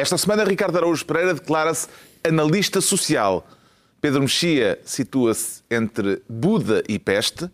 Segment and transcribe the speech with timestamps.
[0.00, 1.86] Esta semana, Ricardo Araújo Pereira declara-se
[2.26, 3.46] analista social.
[4.00, 7.50] Pedro Mexia situa-se entre Buda e peste.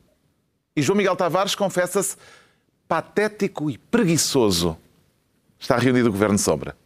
[0.76, 2.16] E João Miguel Tavares confessa-se
[2.86, 4.78] patético e preguiçoso.
[5.58, 6.76] Está reunido o Governo Sombra.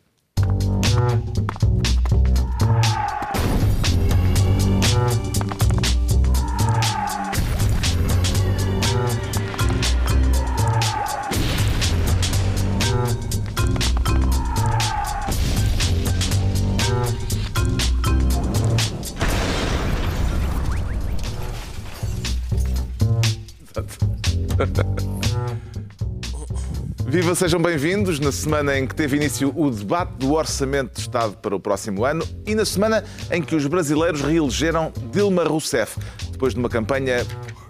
[27.20, 31.36] Viva, sejam bem-vindos na semana em que teve início o debate do Orçamento de Estado
[31.36, 36.00] para o próximo ano e na semana em que os brasileiros reelegeram Dilma Rousseff,
[36.32, 37.16] depois de uma campanha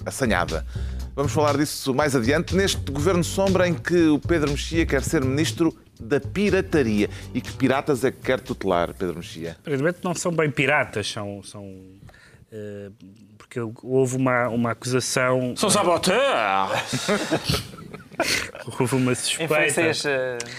[0.06, 0.64] assanhada.
[1.16, 5.24] Vamos falar disso mais adiante, neste governo sombra em que o Pedro Mexia quer ser
[5.24, 7.10] ministro da pirataria.
[7.34, 9.56] E que piratas é que quer tutelar, Pedro Mexia?
[9.58, 11.42] Aparentemente não são bem piratas, são.
[11.42, 12.92] são uh,
[13.36, 15.54] porque houve uma, uma acusação.
[15.56, 16.20] São saboteurs!
[18.78, 19.64] houve uma suspeita.
[19.64, 20.04] Em francês,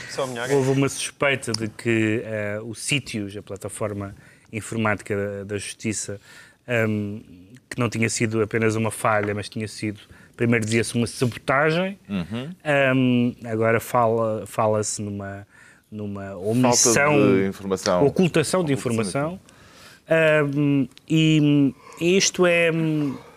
[0.09, 0.49] sou melhor.
[0.51, 2.23] Houve uma suspeita de que
[2.59, 4.15] uh, o Sítios, a plataforma
[4.51, 6.19] informática da, da Justiça,
[6.67, 7.21] um,
[7.69, 9.99] que não tinha sido apenas uma falha, mas tinha sido,
[10.35, 12.53] primeiro dizia-se uma sabotagem, uhum.
[12.95, 15.47] um, agora fala-se fala numa,
[15.91, 18.05] numa omissão, de informação.
[18.05, 19.39] ocultação de informação.
[20.55, 23.30] Um, e isto é Uh,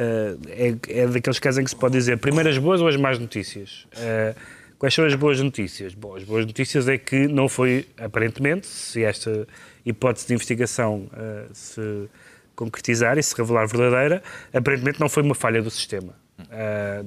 [0.00, 3.18] é, é, daqueles casos em que se pode dizer primeiro as boas ou as más
[3.18, 3.84] notícias.
[3.94, 4.38] Uh,
[4.78, 5.92] quais são as boas notícias?
[5.92, 9.46] Bom, as boas notícias é que não foi, aparentemente, se esta
[9.84, 12.08] hipótese de investigação uh, se
[12.54, 16.14] concretizar e se revelar verdadeira, aparentemente não foi uma falha do sistema.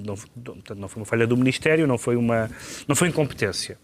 [0.06, 2.50] não, portanto, não foi uma falha do Ministério, não foi, uma,
[2.88, 3.78] não foi incompetência.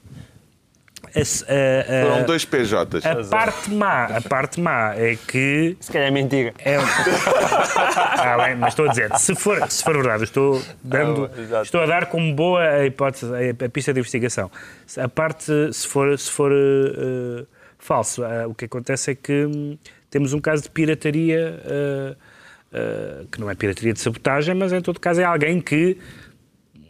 [1.16, 3.05] A, a, a, Foram dois PJs.
[3.05, 5.77] A parte má, a parte má é que.
[5.80, 6.53] Se calhar é mentira.
[6.59, 6.77] É...
[6.77, 11.81] ah, bem, mas estou a dizer, se for, se for verdade, estou, dando, ah, estou
[11.81, 14.51] a dar como boa a hipótese, a, pista de investigação.
[14.97, 17.47] A parte, se for, se for uh,
[17.78, 19.78] falso, uh, o que acontece é que um,
[20.09, 25.00] temos um caso de pirataria, uh, que não é pirataria de sabotagem, mas em todo
[25.00, 25.97] caso é alguém que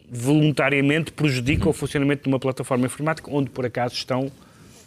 [0.10, 4.32] voluntariamente prejudica o funcionamento de uma plataforma informática onde por acaso estão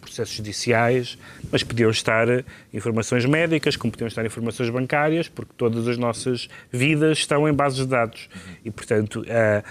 [0.00, 1.18] processos judiciais,
[1.52, 2.26] mas podiam estar
[2.72, 7.80] informações médicas, como podiam estar informações bancárias, porque todas as nossas vidas estão em bases
[7.80, 8.28] de dados.
[8.64, 9.62] E, portanto, uh,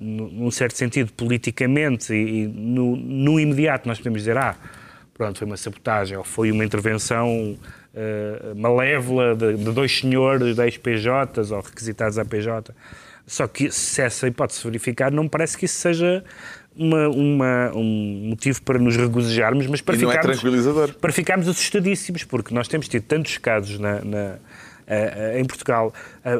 [0.00, 4.56] num certo sentido, politicamente e, no, no, imediato, nós podemos dizer: ah,
[5.14, 7.56] pronto, foi uma sabotagem ou foi uma intervenção
[7.94, 12.72] uh, malévola de, de, dois senhores da ex-PJs ou requisitados à PJ.
[13.28, 16.24] Só que se essa hipótese se verificar, não me parece que isso seja
[16.74, 22.24] uma, uma, um motivo para nos regozijarmos, mas para, e ficarmos, é para ficarmos assustadíssimos,
[22.24, 24.38] porque nós temos tido tantos casos na, na,
[25.36, 25.92] em Portugal,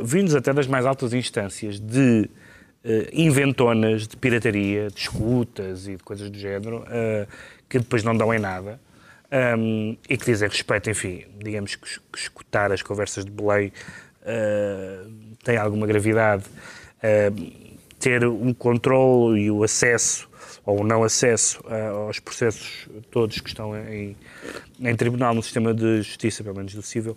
[0.03, 2.31] vindos até das mais altas instâncias, de
[2.83, 6.87] uh, inventonas de pirataria, de escutas e de coisas do género,
[7.69, 8.81] que depois não dão em nada.
[9.31, 13.71] Um, e que dizem respeito, enfim, digamos que, que escutar as conversas de Belém
[15.45, 16.45] tem alguma gravidade
[17.99, 20.29] ter um controle e o acesso
[20.69, 24.15] ou o não acesso uh, aos processos todos que estão em,
[24.81, 27.17] em tribunal no sistema de justiça, pelo menos do civil,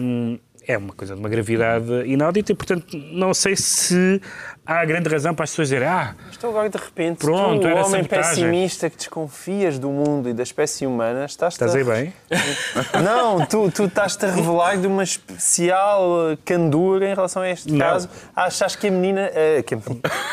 [0.00, 0.36] um,
[0.66, 4.20] é uma coisa de uma gravidade inaudita e, portanto, não sei se
[4.64, 7.76] há grande razão para as pessoas dizerem ah, Estou agora, de repente, Pronto, tu, o
[7.76, 12.12] homem pessimista que desconfias do mundo e da espécie humana, estás Estás aí bem?
[13.02, 17.78] Não, tu, tu estás-te a revelar de uma especial candura em relação a este não.
[17.78, 18.08] caso.
[18.34, 19.30] Achas que a menina...
[19.30, 19.78] Uh, que, a,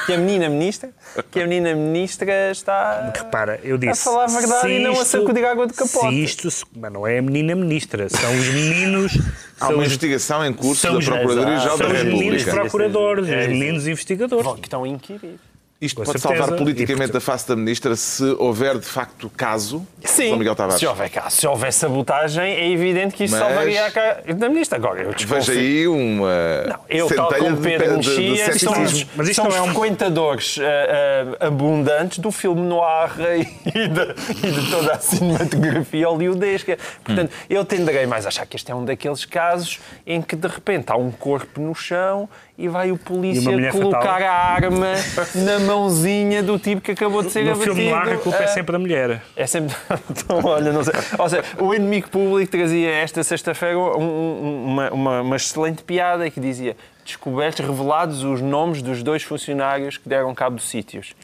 [0.06, 0.92] que a menina ministra
[1.32, 5.06] que a menina ministra está Repara, eu disse, a falar a verdade e não a
[5.06, 6.10] sacudir água de capote.
[6.10, 6.68] Se isto...
[6.76, 9.18] Mas não é a menina ministra, são os meninos...
[9.60, 12.00] Há uma investigação em curso da Procuradoria-Geral da República.
[12.00, 14.54] São os meninos procuradores, os meninos investigadores.
[14.54, 15.40] Que estão a inquirir.
[15.82, 16.42] Isto pode certeza.
[16.42, 19.88] salvar politicamente a face da ministra se houver de facto caso.
[20.04, 20.78] Sim, Miguel Tavares.
[20.78, 23.48] Se houver caso, se houver sabotagem, é evidente que isto Mas...
[23.48, 24.78] salvaria a cara da ministra.
[24.78, 25.40] Agora, eu desconfio.
[25.40, 26.64] Veja aí uma.
[26.68, 28.74] Não, eu, tal como Pedro Mexia, são,
[29.16, 29.68] Mas isto são é um...
[29.68, 33.12] frequentadores uh, uh, abundantes do filme noir
[33.66, 36.78] e de, e de toda a cinematografia hollywoodesca.
[37.06, 37.46] Portanto, hum.
[37.50, 40.92] eu tenderei mais a achar que este é um daqueles casos em que de repente
[40.92, 42.28] há um corpo no chão
[42.60, 44.28] e vai o polícia colocar fatal.
[44.28, 44.94] a arma
[45.34, 47.70] na mãozinha do tipo que acabou de ser no abatido.
[47.70, 49.22] No filme noir a culpa é, é sempre da mulher.
[49.34, 49.74] É sempre...
[50.12, 50.94] então, olha, não sei.
[51.18, 56.76] Ou seja, o inimigo público trazia esta sexta-feira uma, uma, uma excelente piada que dizia
[57.06, 61.16] descobertos, revelados os nomes dos dois funcionários que deram cabo dos sítios.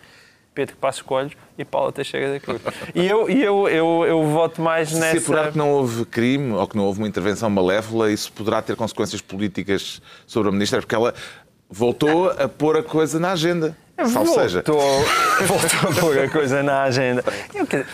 [0.55, 2.61] Pedro Passos Coelho e Paula Teixeira da Cruz.
[2.95, 5.19] E eu, e eu, eu, eu voto mais nessa...
[5.19, 8.61] Se apurar que não houve crime ou que não houve uma intervenção malévola, isso poderá
[8.61, 11.13] ter consequências políticas sobre a Ministra, porque ela
[11.69, 13.75] voltou a pôr a coisa na agenda.
[14.11, 14.63] Salve seja.
[15.47, 17.23] Voltou a pôr a coisa na agenda.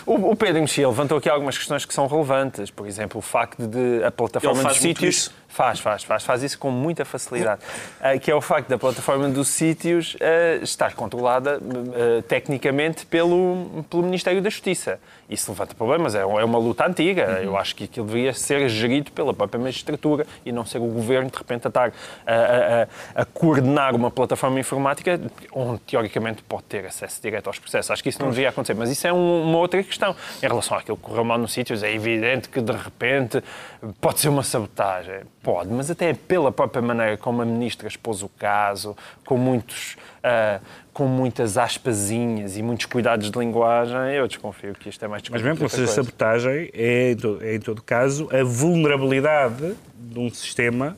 [0.05, 2.71] O, Pedro Mexia levantou aqui algumas questões que são relevantes.
[2.71, 5.31] Por exemplo, o facto de a plataforma dos sítios.
[5.51, 6.23] Faz, faz, faz.
[6.23, 7.61] Faz isso com muita facilidade.
[7.99, 13.83] Uh, que é o facto da plataforma dos sítios uh, estar controlada uh, tecnicamente pelo,
[13.89, 14.97] pelo Ministério da Justiça.
[15.29, 17.37] Isso levanta problemas, é, é uma luta antiga.
[17.39, 17.43] Uhum.
[17.43, 21.29] Eu acho que aquilo deveria ser gerido pela própria magistratura e não ser o governo,
[21.29, 21.93] de repente, a estar
[22.25, 22.33] a,
[23.17, 25.19] a, a coordenar uma plataforma informática
[25.51, 27.91] onde, teoricamente, pode ter acesso direto aos processos.
[27.91, 28.73] Acho que isso não devia acontecer.
[28.73, 30.15] Mas isso é um, uma outra questão.
[30.41, 33.43] Em relação àquilo que correu mal nos sítios, é evidente que, de repente,
[33.99, 38.29] pode ser uma sabotagem Pode, mas até pela própria maneira como a ministra expôs o
[38.29, 38.95] caso,
[39.25, 39.97] com muitos.
[40.19, 40.61] Uh,
[40.93, 45.41] com muitas aspasinhas e muitos cuidados de linguagem, eu desconfio que isto é mais Mas
[45.41, 50.97] mesmo que não seja sabotagem, é, é, em todo caso, a vulnerabilidade de um sistema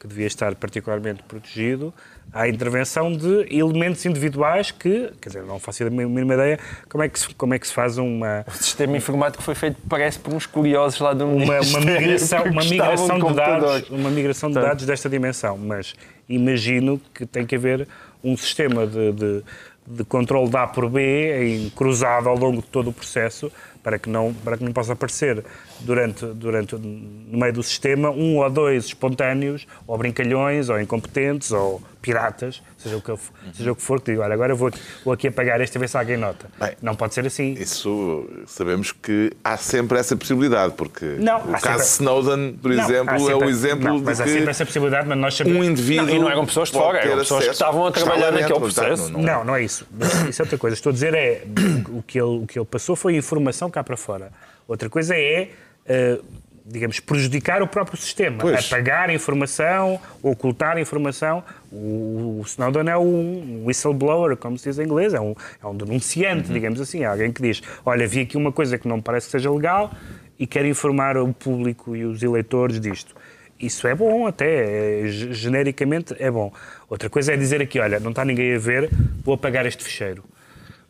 [0.00, 1.92] que devia estar particularmente protegido
[2.34, 6.58] à intervenção de elementos individuais que, quer dizer, não faço a mínima ideia
[6.90, 8.44] como é que se, como é que se faz uma...
[8.48, 12.42] O sistema informático foi feito, parece, por uns curiosos lá de um uma, uma migração,
[12.42, 15.94] uma migração de dados, uma migração de dados desta dimensão, mas
[16.28, 17.86] imagino que tem que haver
[18.22, 19.42] um sistema de, de,
[19.86, 23.98] de controle de A por B em cruzado ao longo de todo o processo para
[23.98, 25.44] que não, para que não possa aparecer
[25.80, 31.82] durante, durante, no meio do sistema um ou dois espontâneos, ou brincalhões, ou incompetentes, ou
[32.04, 33.14] piratas, seja o que,
[33.54, 34.70] seja o que for, que digo, olha, agora vou,
[35.02, 36.50] vou aqui apagar este a ver se alguém nota.
[36.60, 37.54] Bem, não pode ser assim.
[37.54, 41.86] Isso sabemos que há sempre essa possibilidade, porque não, o caso sempre...
[41.86, 43.32] Snowden, por não, exemplo, sempre...
[43.32, 45.60] é o exemplo não, mas de há sempre essa possibilidade, mas nós sabemos...
[45.60, 48.32] Um indivíduo não, e não eram pessoas de fora, eram pessoas que estavam a trabalhar
[48.32, 49.10] naquele processo.
[49.10, 49.88] Não, não, não é isso.
[50.28, 50.74] Isso é outra coisa.
[50.74, 51.44] Estou a dizer é,
[51.88, 54.30] o que ele, o que ele passou foi informação cá para fora.
[54.68, 55.48] Outra coisa é...
[55.86, 56.24] Uh,
[56.64, 58.66] digamos, prejudicar o próprio sistema, pois.
[58.66, 61.44] apagar informação, ocultar informação.
[61.70, 65.76] O, o Snowden é um whistleblower, como se diz em inglês, é um, é um
[65.76, 66.54] denunciante, uhum.
[66.54, 69.26] digamos assim, é alguém que diz, olha, vi aqui uma coisa que não me parece
[69.26, 69.92] que seja legal
[70.38, 73.14] e quero informar o público e os eleitores disto.
[73.60, 76.52] Isso é bom até, é, genericamente é bom.
[76.88, 78.90] Outra coisa é dizer aqui, olha, não está ninguém a ver,
[79.22, 80.24] vou apagar este fecheiro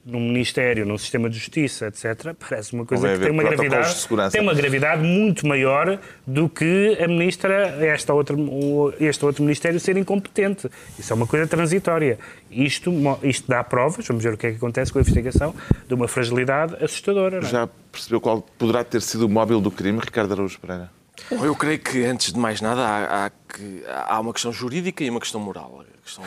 [0.05, 4.43] num Ministério, num sistema de justiça, etc., parece uma coisa que tem uma gravidade, tem
[4.43, 7.55] uma gravidade muito maior do que a ministra,
[7.85, 8.37] esta outra,
[9.01, 10.69] este outro Ministério ser incompetente.
[10.99, 12.19] Isso é uma coisa transitória.
[12.51, 12.93] Isto,
[13.23, 15.55] isto dá provas, vamos ver o que é que acontece com a investigação,
[15.89, 17.39] de uma fragilidade assustadora.
[17.39, 17.43] É?
[17.43, 20.91] Já percebeu qual poderá ter sido o móvel do crime, Ricardo Araújo Pereira?
[21.31, 25.09] Eu creio que, antes de mais nada, há, há, que, há uma questão jurídica e
[25.09, 25.83] uma questão moral.
[25.83, 26.25] A questão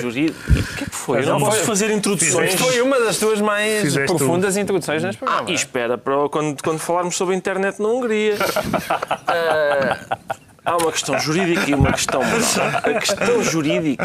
[0.00, 0.50] jurídica.
[0.50, 1.22] O que é que foi?
[1.22, 2.54] Eu não, posso fazer introduções.
[2.54, 5.46] Foi uma das tuas mais Fizeste profundas introduções neste programa.
[5.48, 8.34] Ah, e espera para quando, quando falarmos sobre a internet na Hungria.
[8.34, 10.16] uh,
[10.64, 12.40] há uma questão jurídica e uma questão moral.
[12.82, 14.04] A questão jurídica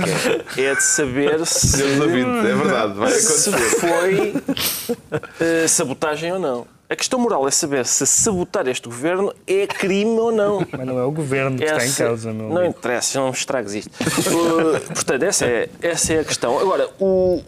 [0.57, 1.83] é de saber se.
[1.83, 3.57] é verdade, vai acontecer.
[3.57, 6.74] Se foi uh, sabotagem ou não.
[6.87, 10.59] A questão moral é saber se sabotar este governo é crime ou não.
[10.71, 13.73] Mas não é o governo que essa, está em causa, Não interessa, não me estragues
[13.73, 13.91] isto.
[13.91, 16.59] uh, portanto, essa é, essa é a questão.
[16.59, 17.41] Agora, o,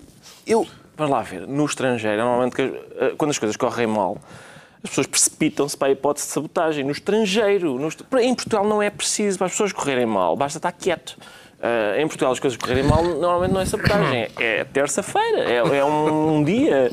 [0.45, 4.17] eu, vamos lá ver, no estrangeiro, normalmente eh, quando as coisas correm mal,
[4.83, 6.83] as pessoas precipitam-se para a hipótese de sabotagem.
[6.83, 10.71] No estrangeiro, no, em Portugal não é preciso para as pessoas correrem mal, basta estar
[10.71, 11.15] quieto.
[11.57, 15.83] Uh, em Portugal as coisas correrem mal normalmente não é sabotagem, é terça-feira, é, é
[15.83, 16.91] um, um, dia.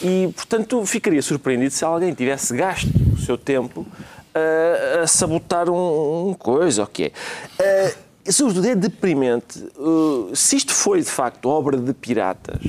[0.00, 6.28] E, portanto, ficaria surpreendido se alguém tivesse gasto o seu tempo uh, a sabotar um,
[6.28, 7.12] um coisa, ok.
[7.58, 9.58] Uh, sobretudo é deprimente.
[9.76, 12.62] Uh, se isto foi, de facto, obra de piratas,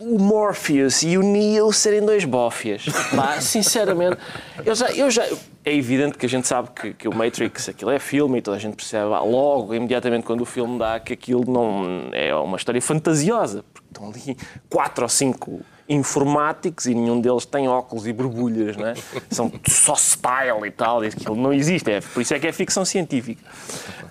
[0.00, 2.86] o Morpheus e o Neo serem dois bófias.
[3.14, 4.16] Pá, sinceramente,
[4.64, 5.24] eu já, eu já,
[5.62, 8.56] é evidente que a gente sabe que, que, o Matrix, aquilo é filme e toda
[8.56, 12.80] a gente percebe logo, imediatamente, quando o filme dá, que aquilo não é uma história
[12.80, 14.36] fantasiosa, porque estão ali
[14.70, 18.94] quatro ou cinco informáticos e nenhum deles tem óculos e borbulhas, né?
[19.28, 22.52] são só style e tal, e aquilo não existe, é, por isso é que é
[22.52, 23.42] ficção científica.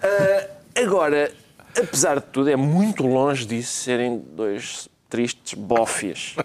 [0.04, 1.32] Uh, agora,
[1.76, 6.36] apesar de tudo, é muito longe disso serem dois tristes bófias.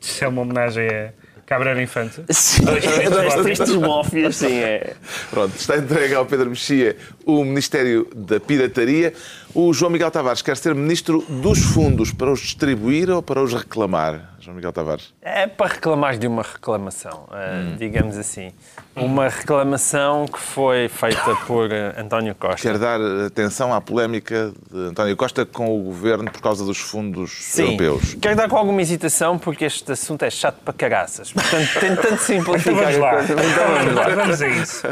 [0.00, 1.12] Isso é uma homenagem a
[1.46, 2.22] Cabreiro Infante?
[2.30, 2.64] Sim,
[3.02, 4.58] é dois tristes bófias, sim.
[4.58, 4.94] É.
[5.30, 9.12] Pronto, está entregue ao Pedro Mexia o Ministério da Pirataria.
[9.54, 13.54] O João Miguel Tavares quer ser Ministro dos Fundos para os distribuir ou para os
[13.54, 14.35] reclamar?
[14.46, 15.12] João Miguel Tavares?
[15.20, 17.76] É para reclamar de uma reclamação, hum.
[17.76, 18.52] digamos assim.
[18.94, 22.62] Uma reclamação que foi feita por António Costa.
[22.62, 27.32] Quer dar atenção à polémica de António Costa com o governo por causa dos fundos
[27.32, 27.62] Sim.
[27.62, 28.14] europeus?
[28.14, 31.32] Quero dar com alguma hesitação porque este assunto é chato para caraças.
[31.32, 33.32] Portanto, tentando simplificar então, a coisa.
[33.32, 34.82] Então vamos lá, vamos a isso.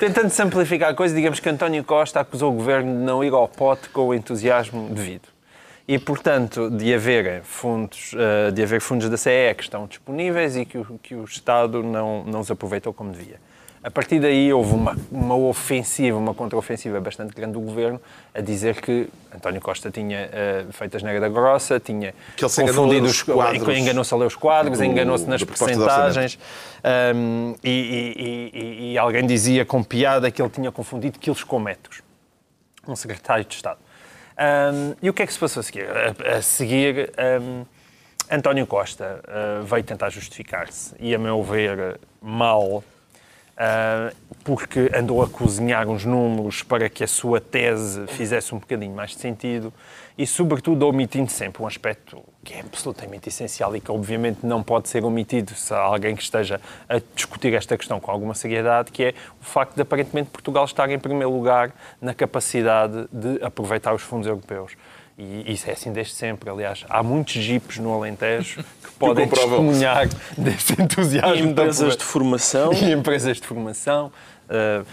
[0.00, 3.46] Tentando simplificar a coisa, digamos que António Costa acusou o governo de não ir ao
[3.46, 5.33] pote com o entusiasmo devido
[5.86, 10.64] e, portanto, de haver fundos, eh, de haver fundos da CE que estão disponíveis e
[10.64, 13.38] que o, que o Estado não, não os aproveitou como devia.
[13.84, 18.00] A partir daí houve uma, uma ofensiva, uma contraofensiva bastante grande do governo
[18.34, 20.30] a dizer que António Costa tinha
[20.68, 24.36] uh, feito a negra grossa, tinha que ele confundido os quadros, enganou-se a ler os
[24.36, 26.38] quadros, enganou-se nas percentagens
[27.14, 31.58] um, e, e, e, e, alguém dizia com piada que ele tinha confundido quilos com
[31.58, 32.00] metros.
[32.88, 33.83] Um secretário de Estado.
[34.36, 35.86] Um, e o que é que se passou a seguir?
[35.88, 37.64] A, a seguir, um,
[38.30, 45.28] António Costa uh, veio tentar justificar-se e, a meu ver, mal, uh, porque andou a
[45.28, 49.72] cozinhar uns números para que a sua tese fizesse um bocadinho mais de sentido
[50.18, 54.88] e, sobretudo, omitindo sempre um aspecto que é absolutamente essencial e que, obviamente, não pode
[54.88, 59.04] ser omitido se há alguém que esteja a discutir esta questão com alguma seriedade, que
[59.04, 64.02] é o facto de, aparentemente, Portugal estar em primeiro lugar na capacidade de aproveitar os
[64.02, 64.72] fundos europeus.
[65.16, 66.50] E isso é assim desde sempre.
[66.50, 71.34] Aliás, há muitos jipes no Alentejo que podem testemunhar desse entusiasmo.
[71.34, 72.72] E empresas de formação.
[72.72, 74.10] E empresas de formação.
[74.48, 74.84] Uh,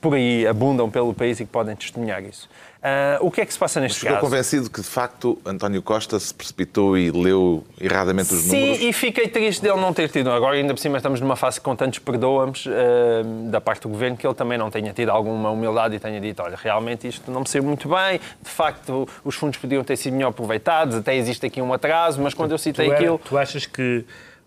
[0.00, 2.48] por aí abundam pelo país e que podem testemunhar isso.
[2.76, 4.24] Uh, o que é que se passa neste ficou caso?
[4.24, 8.78] Convencido que, de facto, António Costa se precipitou e leu erradamente os Sim, números?
[8.78, 10.30] Sim, e fiquei triste dele não ter tido.
[10.30, 14.16] Agora, ainda por cima, estamos numa fase com tantos perdoamos uh, da parte do governo
[14.16, 17.40] que ele também não tenha tido alguma humildade e tenha dito: olha, realmente isto não
[17.40, 21.44] me saiu muito bem, de facto, os fundos podiam ter sido melhor aproveitados, até existe
[21.44, 23.20] aqui um atraso, mas quando eu citei tu era, aquilo.
[23.24, 24.04] Tu achas que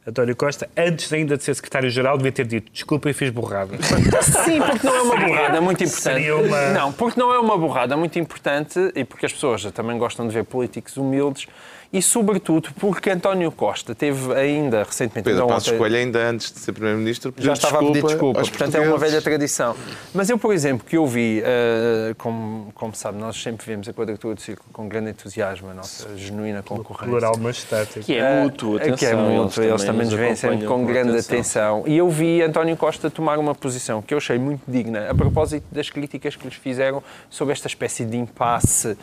[0.08, 3.78] António Costa, antes ainda de ser secretário-geral, devia ter dito desculpa e fiz borrada.
[3.82, 6.32] Sim, porque não é uma borrada muito importante.
[6.32, 6.70] Uma...
[6.70, 10.34] Não, porque não é uma borrada muito importante e porque as pessoas também gostam de
[10.34, 11.48] ver políticos humildes
[11.92, 15.26] e, sobretudo, porque António Costa teve ainda recentemente...
[15.26, 18.76] Pedro Passos ontem, Coelho, ainda antes de ser Primeiro-Ministro, Já estava a pedir desculpa, portanto
[18.76, 19.76] é uma velha tradição.
[20.14, 23.94] Mas eu, por exemplo, que eu vi, uh, como, como sabe, nós sempre vemos a
[23.94, 27.08] quadratura do círculo com grande entusiasmo, a nossa genuína concorrência.
[27.08, 28.06] Plural majestático.
[28.06, 28.96] Que é mútuo, atenção.
[28.98, 31.80] Que é mútuo, eles, eles também nos veem sempre com grande atenção.
[31.80, 31.84] atenção.
[31.88, 35.66] E eu vi António Costa tomar uma posição que eu achei muito digna, a propósito
[35.72, 38.98] das críticas que lhes fizeram sobre esta espécie de impasse eh,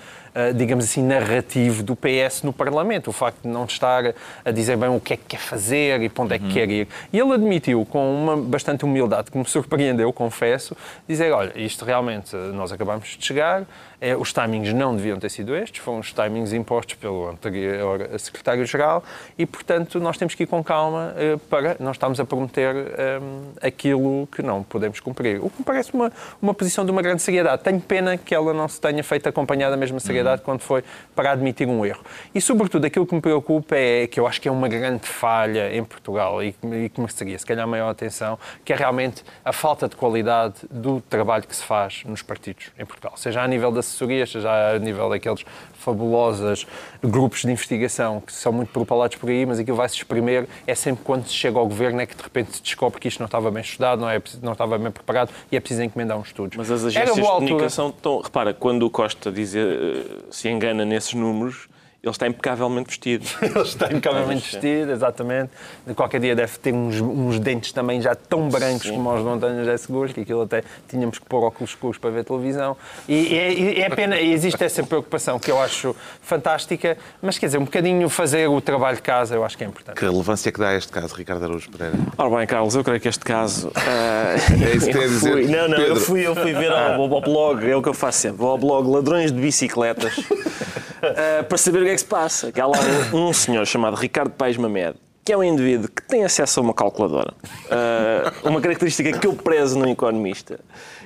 [0.55, 3.09] digamos assim, narrativo do PS no Parlamento.
[3.09, 4.15] O facto de não estar
[4.45, 6.71] a dizer bem o que é que quer fazer e para onde é que quer
[6.71, 6.89] ir.
[7.13, 10.77] E ele admitiu, com uma bastante humildade, que me surpreendeu, confesso,
[11.09, 13.65] dizer, olha, isto realmente nós acabamos de chegar,
[14.01, 19.03] é, os timings não deviam ter sido estes, foram os timings impostos pelo anterior secretário-geral
[19.39, 23.21] e, portanto, nós temos que ir com calma eh, para não estamos a prometer eh,
[23.63, 25.43] aquilo que não podemos cumprir.
[25.43, 27.63] O que me parece uma, uma posição de uma grande seriedade.
[27.63, 30.45] Tenho pena que ela não se tenha feito acompanhada da mesma seriedade uhum.
[30.45, 30.85] quando foi
[31.15, 32.03] para admitir um erro.
[32.35, 35.75] E, sobretudo, aquilo que me preocupa é que eu acho que é uma grande falha
[35.75, 39.89] em Portugal e, e que mereceria, se calhar, maior atenção, que é realmente a falta
[39.89, 43.83] de qualidade do trabalho que se faz nos partidos em Portugal, seja a nível da
[43.87, 46.67] assessorias, já a nível daqueles fabulosos
[47.03, 50.47] grupos de investigação que são muito propalados por aí, mas aquilo vai se exprimir.
[50.67, 53.21] É sempre quando se chega ao governo é que de repente se descobre que isto
[53.21, 56.29] não estava bem estudado, não, é, não estava bem preparado e é preciso encomendar uns
[56.29, 56.57] estudos.
[56.57, 58.21] Mas as agências de comunicação estão.
[58.21, 61.69] Repara, quando o Costa diz, eh, se engana nesses números
[62.07, 63.27] ele está impecavelmente vestido.
[63.43, 65.51] ele está impecavelmente vestido, exatamente.
[65.87, 68.93] De qualquer dia deve ter uns, uns dentes também já tão brancos Sim.
[68.93, 72.11] como os de Montanhas de Seguros, que aquilo até tínhamos que pôr óculos escuros para
[72.11, 72.77] ver televisão.
[73.09, 77.59] E, e, é pena, e existe essa preocupação que eu acho fantástica, mas quer dizer,
[77.59, 79.97] um bocadinho fazer o trabalho de casa eu acho que é importante.
[79.97, 81.99] Que relevância que dá este caso, Ricardo Araújo Pereira?
[82.17, 83.69] Ora bem, Carlos, eu creio que este caso.
[83.69, 83.73] Uh,
[84.65, 85.33] é isso que a dizer.
[85.33, 85.93] Fui, não, não, Pedro.
[85.93, 88.57] eu fui, eu fui ver ao, ao blog, é o que eu faço sempre, ao
[88.57, 90.15] blog Ladrões de Bicicletas.
[91.13, 92.53] uh, para saber o que é que se passa.
[92.53, 92.79] Que há lá
[93.13, 96.75] um, senhor chamado Ricardo Paes Mamed, que é um indivíduo que tem acesso a uma
[96.75, 97.35] calculadora.
[97.65, 100.61] Uh, uma característica que eu prezo no economista.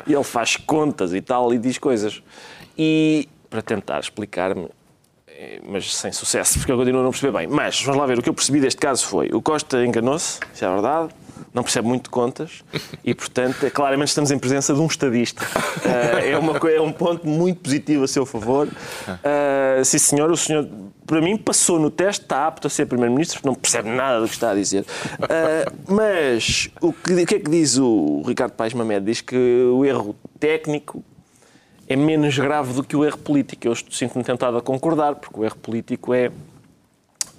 [0.06, 2.22] E ele faz contas e tal e diz coisas.
[2.76, 4.68] E para tentar explicar-me,
[5.26, 7.46] eh, mas sem sucesso, porque eu continuo a não perceber bem.
[7.46, 10.64] Mas vamos lá ver, o que eu percebi deste caso foi: o Costa enganou-se, isso
[10.64, 11.10] é verdade
[11.52, 12.64] não percebe muito de contas
[13.04, 15.44] e, portanto, é, claramente estamos em presença de um estadista.
[15.44, 18.68] Uh, é, uma, é um ponto muito positivo a seu favor.
[18.68, 20.68] Uh, sim, senhor, o senhor,
[21.06, 24.28] para mim, passou no teste, está apto a ser Primeiro-Ministro, porque não percebe nada do
[24.28, 24.82] que está a dizer.
[24.82, 29.04] Uh, mas o que, o que, é que diz o Ricardo Paes Mamed?
[29.04, 31.04] Diz que o erro técnico
[31.88, 33.66] é menos grave do que o erro político.
[33.66, 36.30] Eu sinto-me tentado a concordar, porque o erro político é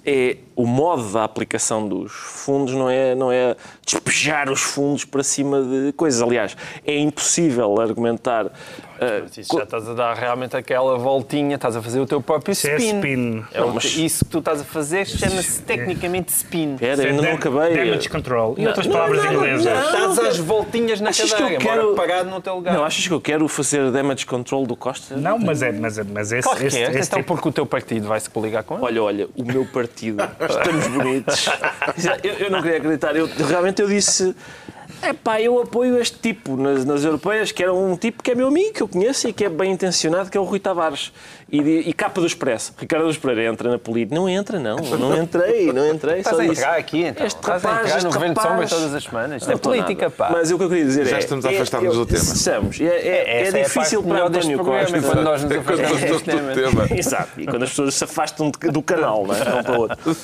[0.04, 3.56] é o modo da aplicação dos fundos não é, não é
[3.86, 6.20] despejar os fundos para cima de coisas.
[6.20, 8.52] Aliás, é impossível argumentar
[9.02, 12.52] Uh, isso já estás a dar realmente aquela voltinha, estás a fazer o teu próprio
[12.52, 12.70] spin.
[12.70, 13.44] É spin.
[13.52, 13.84] É, mas...
[13.96, 16.74] Isso que tu estás a fazer chama-se tecnicamente spin.
[16.74, 17.76] Espera, ainda não acabei.
[17.76, 18.54] Damage control.
[18.58, 19.66] E outras palavras inglesas.
[19.66, 21.94] Estás às voltinhas na achas cadeira, que eu quero...
[21.94, 22.74] parado no teu lugar.
[22.74, 25.16] Não, achas que eu quero fazer damage control do Costa?
[25.16, 26.90] Não, mas é, mas, é, mas esse, claro esse, é.
[26.90, 27.34] esse então tipo...
[27.34, 28.84] porque o teu partido vai se coligar com ele?
[28.84, 31.48] Olha, olha, o meu partido, estamos bonitos.
[32.22, 34.34] Eu, eu não queria acreditar, eu, realmente eu disse
[35.02, 38.34] é pá, eu apoio este tipo nas, nas europeias, que era um tipo que é
[38.34, 41.12] meu amigo, que eu conheço e que é bem intencionado, que é o Rui Tavares.
[41.52, 42.72] E, e capa do Expresso.
[42.78, 44.14] Ricardo dos Pereira entra na política.
[44.14, 44.76] Não entra, não.
[45.02, 46.20] Não entrei, não entrei.
[46.20, 47.26] Estás só a entrar aqui, então.
[47.26, 49.42] Este Estás rapaz, a entrar no governo de sombra todas as semanas.
[49.42, 50.30] Isto é política, pá.
[50.30, 51.18] Mas o que eu queria dizer Já é...
[51.18, 52.22] estamos a afastar-nos do tema.
[52.22, 52.80] Estamos.
[52.80, 55.02] É, é, é, é difícil para António Costa.
[55.02, 56.86] Quando nós nos afastamos do tema.
[56.96, 57.40] Exato.
[57.40, 59.54] E quando as pessoas se afastam do canal, não é?
[59.54, 60.10] Um para o outro.
[60.10, 60.16] Uh,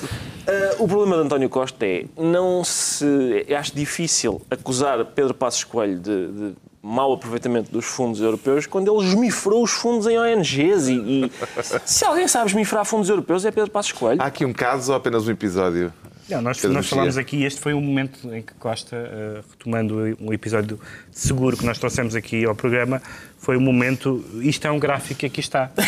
[0.79, 3.45] o problema de António Costa é não se.
[3.55, 6.55] Acho difícil acusar Pedro Passos Coelho de, de
[6.89, 10.89] mau aproveitamento dos fundos europeus quando ele esmifrou os fundos em ONGs.
[10.89, 11.33] E, e
[11.85, 14.23] se alguém sabe esmifrar fundos europeus é Pedro Passos Coelho.
[14.23, 15.93] Há aqui um caso ou apenas um episódio?
[16.29, 20.33] Não, nós, nós falámos aqui, este foi o momento em que Costa, uh, retomando um
[20.33, 20.79] episódio
[21.11, 23.01] seguro que nós trouxemos aqui ao programa,
[23.39, 24.23] foi o momento.
[24.43, 25.71] Isto é um gráfico que aqui está.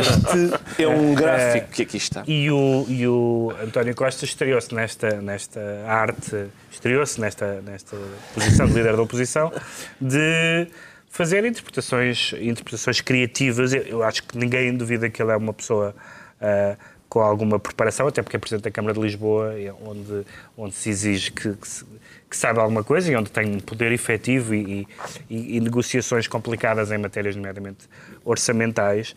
[0.00, 2.24] Este é um gráfico que aqui está.
[2.26, 7.96] E o, e o António Costa estreou-se nesta, nesta arte, estreou-se nesta, nesta
[8.34, 9.52] posição de líder da oposição,
[10.00, 10.66] de
[11.08, 13.72] fazer interpretações, interpretações criativas.
[13.72, 15.94] Eu acho que ninguém duvida que ele é uma pessoa.
[16.40, 19.52] Uh, com alguma preparação, até porque é Presidente da Câmara de Lisboa,
[19.84, 20.24] onde,
[20.56, 21.84] onde se exige que, que,
[22.30, 24.86] que saiba alguma coisa e onde tem poder efetivo e,
[25.28, 27.88] e, e, negociações complicadas em matérias, nomeadamente
[28.24, 29.16] orçamentais,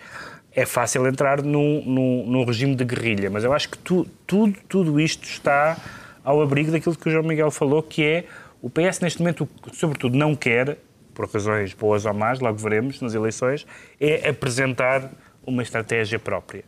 [0.55, 3.29] é fácil entrar num, num, num regime de guerrilha.
[3.29, 5.77] Mas eu acho que tu, tudo, tudo isto está
[6.23, 8.25] ao abrigo daquilo que o João Miguel falou, que é
[8.59, 10.77] o PS neste momento, sobretudo, não quer,
[11.13, 13.67] por razões boas ou más, logo veremos nas eleições,
[13.99, 15.11] é apresentar
[15.45, 16.63] uma estratégia própria.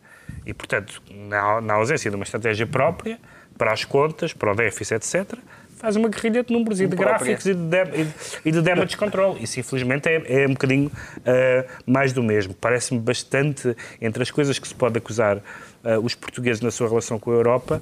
[0.45, 3.19] E, portanto, na, na ausência de uma estratégia própria,
[3.57, 5.37] para as contas, para o déficit, etc.,
[5.75, 8.07] faz uma guerrilha de números e de gráficos e de,
[8.45, 9.37] e de damage control.
[9.39, 12.53] Isso, infelizmente, é, é um bocadinho uh, mais do mesmo.
[12.53, 17.19] Parece-me bastante, entre as coisas que se pode acusar uh, os portugueses na sua relação
[17.19, 17.81] com a Europa,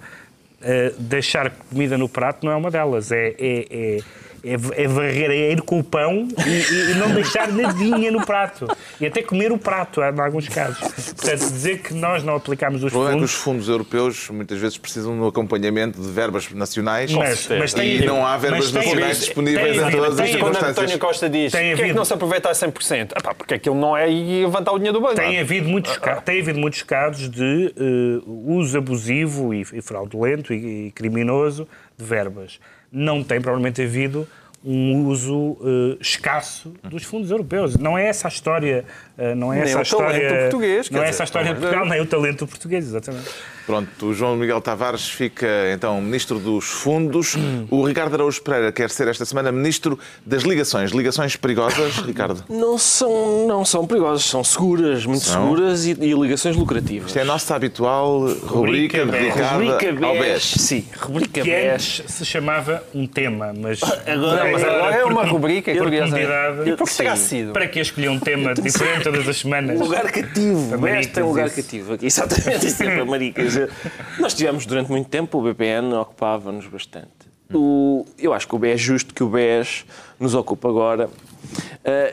[0.61, 3.11] uh, deixar comida no prato não é uma delas.
[3.11, 3.99] É, é, é
[4.43, 8.67] é, é varrer, é ir com o pão e, e, não deixar nadinha no prato.
[8.99, 10.79] E até comer o prato, em alguns casos.
[10.79, 12.93] Portanto, dizer que nós não aplicamos os fundos...
[12.93, 17.13] O problema é que os fundos europeus muitas vezes precisam um acompanhamento de verbas nacionais
[17.13, 20.39] mas, mas tem, e não há verbas nacionais disponíveis em todas as circunstâncias.
[20.39, 23.11] Quando António Costa diz tem que é que não se aproveita a 100%?
[23.15, 25.15] Ah, pá, porque aquilo não é e levantar o dinheiro do banco.
[25.15, 27.73] Tem havido muitos, tem havido muitos casos de
[28.25, 32.59] uh, uso abusivo e, e fraudulento e, e criminoso de verbas
[32.93, 34.27] não tem provavelmente havido
[34.63, 37.75] um uso uh, escasso dos fundos europeus.
[37.75, 38.85] Não é essa a história,
[39.35, 42.01] não é nem essa a história português, não é essa a história de Portugal, nem
[42.01, 43.29] o talento português, exatamente.
[43.65, 47.35] Pronto, o João Miguel Tavares fica então Ministro dos Fundos.
[47.69, 50.91] O Ricardo Araújo Pereira quer ser esta semana Ministro das Ligações.
[50.91, 52.43] Ligações perigosas, Ricardo?
[52.49, 55.43] Não são, não são perigosas, são seguras, muito são?
[55.43, 57.07] seguras e, e, ligações lucrativas.
[57.07, 60.43] Isto é a nossa habitual rubrica, rubrica dedicada rubrica ao BES.
[60.43, 62.03] Sim, rubrica que BES.
[62.05, 66.67] se chamava um tema, mas agora, mas agora é uma rubrica por convidado.
[66.67, 67.53] E por que terá sido?
[67.53, 69.79] Para que escolher um tema diferente todas as semanas?
[69.79, 70.77] Lugar cativo.
[70.77, 72.05] BES tem um lugar cativo aqui.
[72.05, 73.53] Exatamente, isso é para maricas
[74.19, 77.07] nós tivemos durante muito tempo, o BPN ocupava-nos bastante.
[77.53, 79.85] O, eu acho que o BES é justo que o BES
[80.19, 81.07] nos ocupe agora.
[81.07, 81.11] Uh,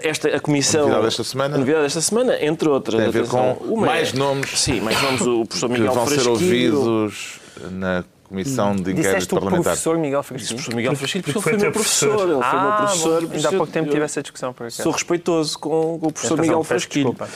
[0.02, 0.80] esta, a comissão.
[0.80, 1.54] A novidade desta semana?
[1.54, 2.98] A novidade desta semana, entre outras.
[2.98, 4.58] Tem a ver com uma, mais nomes.
[4.58, 5.20] Sim, mais nomes.
[5.22, 6.36] O professor Miguel que vão Frasquilho.
[6.36, 9.60] ser ouvidos na Comissão de Inquérito Disseste Parlamentar.
[9.60, 10.54] o professor Miguel Frasquilho?
[10.54, 12.30] professor Miguel porque ele foi meu professor.
[12.30, 13.26] Ele ah, foi meu professor.
[13.26, 14.52] Bom, ainda há pouco tempo tive essa discussão.
[14.54, 17.10] Por Sou respeitoso com, o professor Miguel Frasquilho.
[17.10, 17.28] Desculpa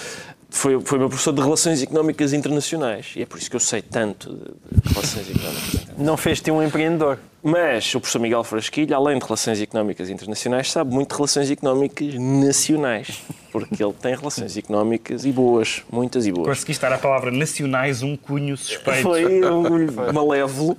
[0.54, 3.12] foi, foi meu professor de Relações Económicas Internacionais.
[3.16, 5.98] E é por isso que eu sei tanto de, Relações Económicas Internacionais.
[5.98, 7.18] Não fez-te um empreendedor.
[7.42, 12.14] Mas o professor Miguel Frasquilho, além de Relações Económicas Internacionais, sabe muito de Relações Económicas
[12.14, 13.20] Nacionais.
[13.54, 16.48] Porque ele tem relações económicas e boas, muitas e boas.
[16.48, 19.02] Conseguiste dar a palavra nacionais um cunho suspeito.
[19.02, 20.76] Foi um cunho malévolo.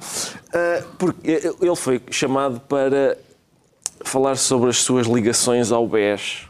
[0.53, 3.17] Ah, porque ele foi chamado para
[4.03, 6.49] falar sobre as suas ligações ao BES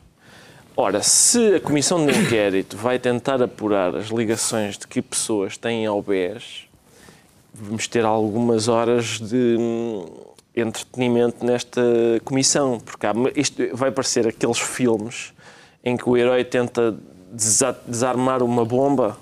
[0.78, 5.86] Ora, se a Comissão de Inquérito vai tentar apurar as ligações de que pessoas têm
[5.86, 6.68] ao BES,
[7.54, 10.06] vamos ter algumas horas de hum,
[10.54, 11.82] entretenimento nesta
[12.26, 15.32] comissão, porque há, isto vai parecer aqueles filmes
[15.86, 16.98] em que o herói tenta
[17.32, 19.18] desarmar uma bomba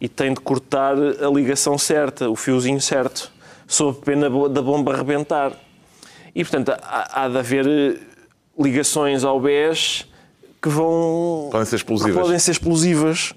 [0.00, 3.32] e tem de cortar a ligação certa, o fiozinho certo,
[3.66, 5.52] sob pena da bomba arrebentar.
[6.34, 7.98] E, portanto, há, há de haver eh,
[8.58, 10.06] ligações ao BES
[10.60, 11.48] que vão.
[11.50, 12.22] Podem ser explosivas.
[12.22, 13.34] Podem ser explosivas.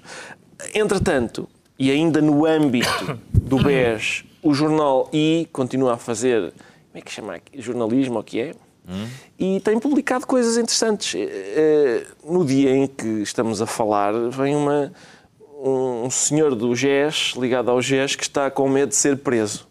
[0.74, 6.52] Entretanto, e ainda no âmbito do BES, o jornal I continua a fazer.
[6.52, 7.40] Como é que chama?
[7.54, 8.54] Jornalismo, ou o que é?
[8.88, 9.06] Hum.
[9.38, 11.14] E tem publicado coisas interessantes.
[11.14, 14.92] Eh, eh, no dia em que estamos a falar, vem uma,
[15.62, 19.68] um senhor do GES, ligado ao GES, que está com medo de ser preso.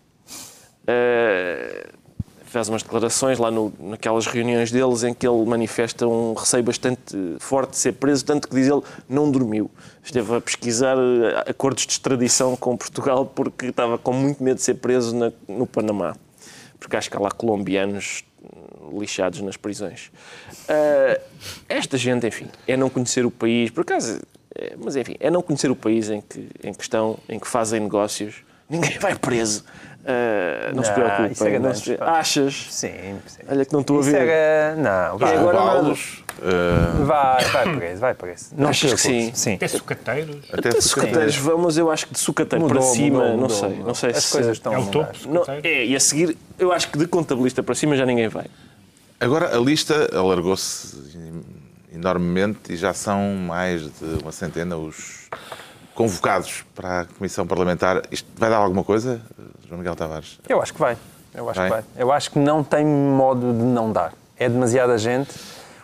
[0.83, 1.97] Uh,
[2.45, 7.35] faz umas declarações lá no, naquelas reuniões deles em que ele manifesta um receio bastante
[7.39, 9.69] forte de ser preso, tanto que diz ele não dormiu.
[10.03, 10.97] Esteve a pesquisar
[11.45, 15.67] acordos de extradição com Portugal porque estava com muito medo de ser preso na, no
[15.67, 16.15] Panamá.
[16.79, 18.23] Porque acho que há lá colombianos
[18.97, 20.11] lixados nas prisões.
[20.69, 21.21] Uh,
[21.67, 24.21] esta gente, enfim, é não conhecer o país, por acaso,
[24.55, 27.47] é, mas enfim, é não conhecer o país em que, em que estão, em que
[27.47, 28.43] fazem negócios.
[28.69, 29.63] Ninguém vai preso.
[30.07, 31.47] Uh, não, não, se preocupe.
[31.47, 31.97] É não se...
[31.99, 32.67] Achas?
[32.69, 33.41] Sim, sim.
[33.49, 34.15] Olha que não estou a ver.
[34.15, 34.75] Era...
[34.77, 35.35] Não, vai.
[35.35, 37.05] Agora Paulos, uh...
[37.05, 38.45] vai, vai preso, vai preso.
[38.55, 39.31] Não Achas que sim?
[39.33, 39.55] sim.
[39.55, 40.45] Até sucateiros.
[40.49, 43.69] Até, Até sucateiros, vamos, eu acho que de sucateiro mudou, para cima, mudou, não sei.
[43.79, 44.31] Não sei As se...
[44.31, 45.13] coisas estão é o topo.
[45.27, 48.45] Não, é, e a seguir, eu acho que de contabilista para cima já ninguém vai.
[49.19, 50.95] Agora, a lista alargou-se
[51.93, 55.27] enormemente e já são mais de uma centena os
[55.97, 58.03] convocados para a Comissão Parlamentar.
[58.11, 59.19] Isto vai dar alguma coisa,
[59.67, 60.39] João Miguel Tavares?
[60.47, 60.95] Eu acho que vai.
[61.33, 61.67] Eu acho vai?
[61.67, 61.83] que vai.
[61.97, 64.13] Eu acho que não tem modo de não dar.
[64.37, 65.33] É demasiada gente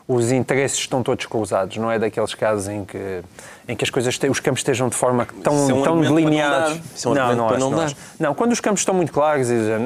[0.07, 3.23] os interesses estão todos cruzados, não é daqueles casos em que,
[3.67, 6.79] em que as coisas, os campos estejam de forma tão, é um tão delineados.
[7.05, 9.77] Não, não, não, não, não, não, quando os campos estão muito claros e dizem,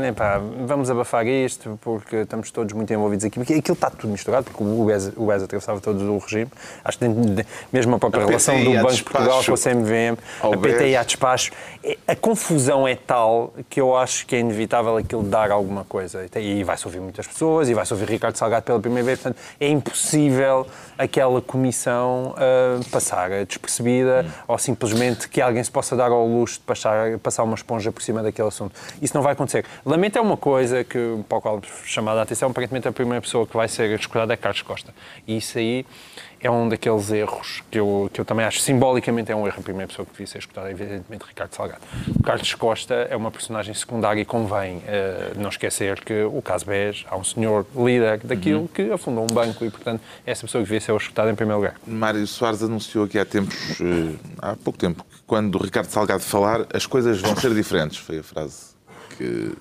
[0.66, 4.64] vamos abafar isto porque estamos todos muito envolvidos aqui, porque aquilo está tudo misturado, porque
[4.64, 6.50] o BES, o BES atravessava todos o regime,
[6.84, 7.06] acho que
[7.72, 11.04] mesmo a própria a relação do Banco de Portugal com a CMVM, a PTI a
[11.04, 11.52] despacho,
[11.84, 16.26] é, a confusão é tal que eu acho que é inevitável aquilo dar alguma coisa.
[16.36, 19.68] E vai-se ouvir muitas pessoas, e vai-se ouvir Ricardo Salgado pela primeira vez, portanto, é
[19.68, 24.32] impossível possível aquela comissão uh, passar despercebida hum.
[24.48, 28.02] ou simplesmente que alguém se possa dar ao luxo de passar, passar uma esponja por
[28.02, 28.74] cima daquele assunto.
[29.02, 29.66] Isso não vai acontecer.
[29.86, 33.46] Lamento é uma coisa que, para o qual chamada a atenção, aparentemente a primeira pessoa
[33.46, 34.94] que vai ser escutada é Carlos Costa.
[35.28, 35.86] E isso aí
[36.40, 39.58] é um daqueles erros que eu, que eu também acho simbolicamente é um erro.
[39.60, 41.82] A primeira pessoa que devia ser escutada é, evidentemente, Ricardo Salgado.
[42.16, 44.82] O Carlos Costa é uma personagem secundária e convém uh,
[45.38, 48.68] não esquecer que o caso BES, há um senhor líder daquilo uhum.
[48.68, 51.60] que afundou um banco e, portanto, é essa pessoa que devia ser escutada em primeiro
[51.60, 51.76] lugar.
[51.86, 56.24] Mário Soares anunciou aqui há tempos, uh, há pouco tempo, que quando o Ricardo Salgado
[56.24, 57.98] falar, as coisas vão ser diferentes.
[57.98, 58.76] Foi a frase
[59.18, 59.54] que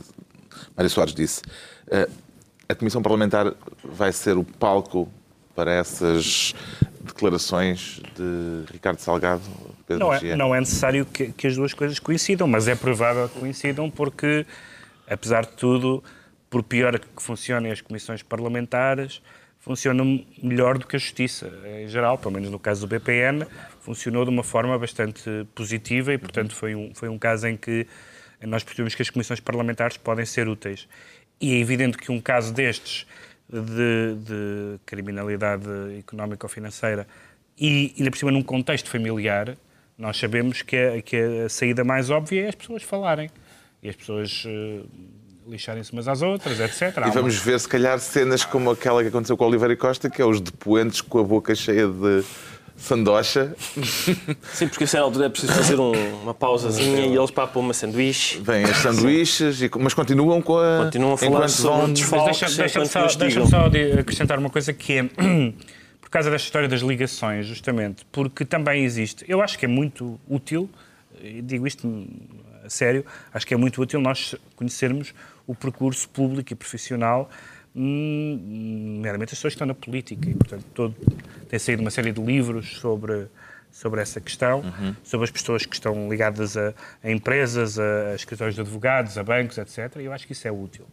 [0.76, 1.42] Mário Soares disse.
[1.86, 2.10] Uh,
[2.68, 3.52] a Comissão Parlamentar
[3.84, 5.08] vai ser o palco
[5.56, 6.54] para essas
[7.00, 9.42] declarações de Ricardo Salgado?
[9.86, 13.28] Pedro não, é, não é necessário que, que, as duas coisas coincidam, mas é provável
[13.28, 14.46] que coincidam porque,
[15.08, 16.04] apesar de tudo,
[16.50, 19.22] por pior que funcionem as comissões parlamentares,
[19.58, 23.46] funcionam melhor do que a justiça em geral, pelo menos no caso do BPN,
[23.80, 27.86] funcionou de uma forma bastante positiva e, portanto, foi um, foi um caso em que
[28.42, 30.86] nós percebemos que as comissões parlamentares podem ser úteis.
[31.40, 33.06] E é evidente que um caso destes
[33.48, 37.06] de, de criminalidade económica ou financeira
[37.58, 39.56] e, ainda por cima, num contexto familiar,
[39.96, 43.30] nós sabemos que a, que a saída mais óbvia é as pessoas falarem
[43.82, 44.86] e as pessoas uh,
[45.48, 46.98] lixarem-se umas às outras, etc.
[47.06, 50.20] E vamos ver, se calhar, cenas como aquela que aconteceu com o Oliveira Costa, que
[50.20, 52.24] é os depoentes com a boca cheia de
[52.76, 53.54] sandocha.
[54.52, 57.72] Sim, porque a certa altura é preciso fazer um, uma pausazinha e eles papam uma
[57.72, 58.38] sanduíche.
[58.40, 60.84] Vêm as sanduíches, e, mas continuam com a.
[60.84, 62.56] Continuam a falar sobre desfalques.
[62.56, 63.66] Deixa-me deixa só, deixa só
[63.98, 65.04] acrescentar uma coisa que é.
[66.00, 69.24] Por causa desta história das ligações, justamente, porque também existe.
[69.28, 70.70] Eu acho que é muito útil,
[71.42, 72.06] digo isto
[72.64, 75.12] a sério, acho que é muito útil nós conhecermos
[75.46, 77.28] o percurso público e profissional
[77.76, 80.30] nomeadamente as pessoas que estão na política.
[80.30, 80.96] E, portanto, todo,
[81.48, 83.26] tem saído uma série de livros sobre,
[83.70, 84.96] sobre essa questão, uhum.
[85.04, 86.72] sobre as pessoas que estão ligadas a,
[87.04, 89.96] a, empresas, a escritórios de advogados, a bancos, etc.
[90.00, 90.86] E eu acho que isso é útil.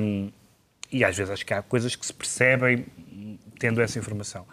[0.00, 0.30] Um,
[0.92, 2.84] e às vezes acho que há coisas que se percebem
[3.60, 4.44] tendo essa informação.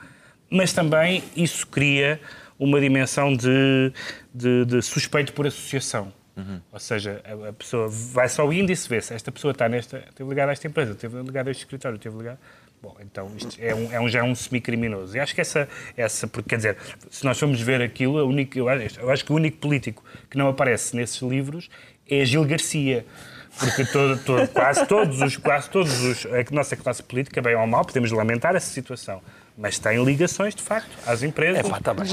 [0.49, 2.21] Mas também isso cria
[2.59, 3.91] uma dimensão de,
[4.33, 6.13] de, de suspeito por associação.
[6.37, 6.61] Uhum.
[6.71, 10.03] Ou seja, a, a, pessoa vai só o índice, vê se esta pessoa está nesta,
[10.15, 12.37] teve ligado a esta empresa, teve ligado a este escritório, teve ligado.
[12.81, 15.17] Bom, então isto é um, é um já é um semi-criminoso.
[15.17, 16.77] E acho que essa, essa, porque quer dizer,
[17.09, 20.03] se nós formos ver aquilo, a única, eu, acho, eu acho que o único político
[20.29, 21.69] que não aparece nesses livros
[22.07, 23.03] é Gil Garcia
[23.59, 27.65] Porque todo, todo, quase todos os, quase todos os, a nossa classe política, bem ou
[27.65, 29.21] mal, podemos lamentar essa situação.
[29.57, 32.05] Mas tem ligações, de facto, às empresas, é, pá, tá banca.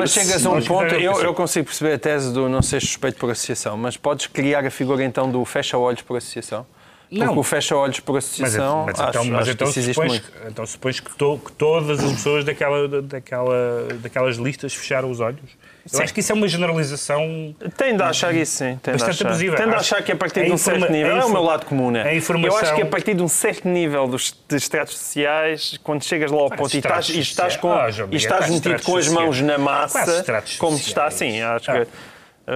[0.00, 3.16] Mas chegas a um ponto, eu, eu consigo perceber a tese do não ser suspeito
[3.16, 6.66] por associação, mas podes criar a figura então do fecha-olhos por associação?
[7.08, 7.38] Porque não.
[7.38, 8.84] o fecha-olhos por associação.
[8.86, 12.02] Mas, mas, acho, então, mas acho então, supões, que, então supões que, to, que, todas
[12.02, 15.40] as pessoas daquela, daquela, daquelas listas fecharam os olhos?
[15.84, 16.02] Eu sim.
[16.02, 17.54] acho que isso é uma generalização.
[17.76, 18.78] Tem de achar isso, sim.
[18.82, 19.28] Tem bastante de achar.
[19.28, 19.56] abusiva.
[19.56, 21.16] Tem de achar que a partir de um certo nível.
[21.16, 22.16] É o meu lado comum, né?
[22.16, 26.38] Eu acho que a partir de um certo nível dos, estratos sociais, quando chegas lá
[26.38, 29.58] ao ponto e estás, e estás, com, oh, e estás metido com as mãos na
[29.58, 30.24] massa,
[30.58, 31.86] como está, assim, acho que.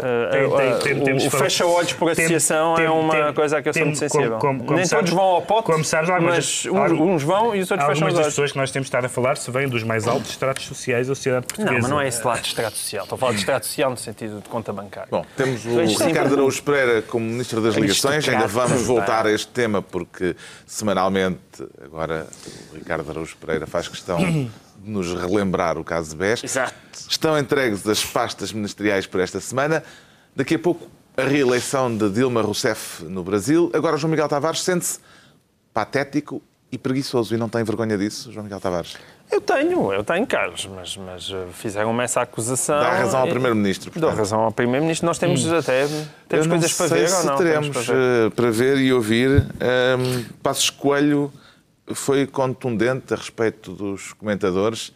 [0.01, 4.39] Tem, tem, tem, o fecha-olhos por associação é uma coisa que eu sou muito sensível.
[4.39, 7.61] Como, como, Nem sabes, todos vão ao pote, como sabes, mas uns, uns, vão e
[7.61, 8.03] os outros fecham os olhos.
[8.03, 10.67] Algumas das pessoas que nós temos estado a falar se vêm dos mais altos estratos
[10.67, 11.73] sociais da sociedade portuguesa.
[11.73, 13.05] Não, mas não é esse lado de estrato social.
[13.05, 15.09] Estou a falar de estrato social no sentido de conta bancária.
[15.11, 18.29] Bom, temos o Ricardo Araújo Pereira como Ministro das Ligações.
[18.29, 20.35] Ainda vamos voltar a este tema porque
[20.67, 21.39] semanalmente
[21.85, 22.27] agora
[22.73, 24.19] o Ricardo Araújo Pereira faz questão
[24.79, 26.45] de nos relembrar o caso de BES.
[26.45, 26.75] Exato.
[27.09, 29.83] Estão entregues as pastas ministeriais por esta semana.
[30.35, 33.71] Daqui a pouco, a reeleição de Dilma Rousseff no Brasil.
[33.73, 34.99] Agora, João Miguel Tavares sente-se
[35.73, 38.97] patético e preguiçoso e não tem vergonha disso, João Miguel Tavares?
[39.31, 42.79] Eu tenho, eu tenho, Carlos, mas, mas eh, fizeram-me essa acusação.
[42.79, 43.91] Dá razão ao Primeiro-Ministro.
[43.99, 45.07] Dá razão ao Primeiro-Ministro.
[45.07, 45.57] Nós temos hum.
[45.57, 45.87] até
[46.29, 47.37] temos coisas para ver ou não?
[47.37, 47.93] teremos para ver.
[47.93, 48.79] Eh, para ver.
[48.79, 49.31] e ouvir.
[49.31, 51.33] Um, Passos Coelho
[51.93, 54.93] foi contundente a respeito dos comentadores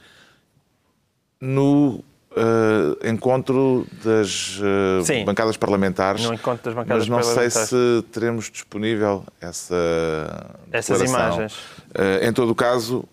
[1.40, 6.24] no uh, encontro das uh, bancadas parlamentares.
[6.24, 11.54] No encontro das bancadas mas não sei se teremos disponível essa essas imagens.
[11.54, 13.04] Uh, em todo o caso,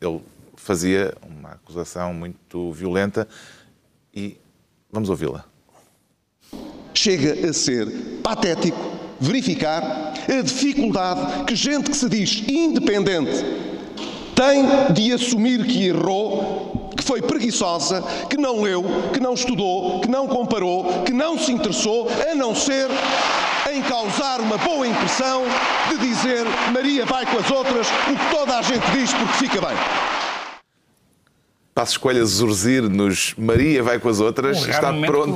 [0.00, 0.20] ele
[0.56, 3.26] fazia uma acusação muito violenta
[4.14, 4.36] e
[4.90, 5.44] vamos ouvi-la.
[6.94, 7.86] Chega a ser
[8.22, 13.44] patético verificar a dificuldade que gente que se diz independente
[14.34, 20.08] tem de assumir que errou, que foi preguiçosa, que não leu, que não estudou, que
[20.08, 22.86] não comparou, que não se interessou, a não ser
[23.72, 25.42] em causar uma boa impressão
[25.88, 29.60] de dizer Maria vai com as outras, o que toda a gente diz porque fica
[29.60, 29.76] bem.
[31.76, 35.34] Passo escolha Zurzir nos Maria vai com as outras, um está pronto.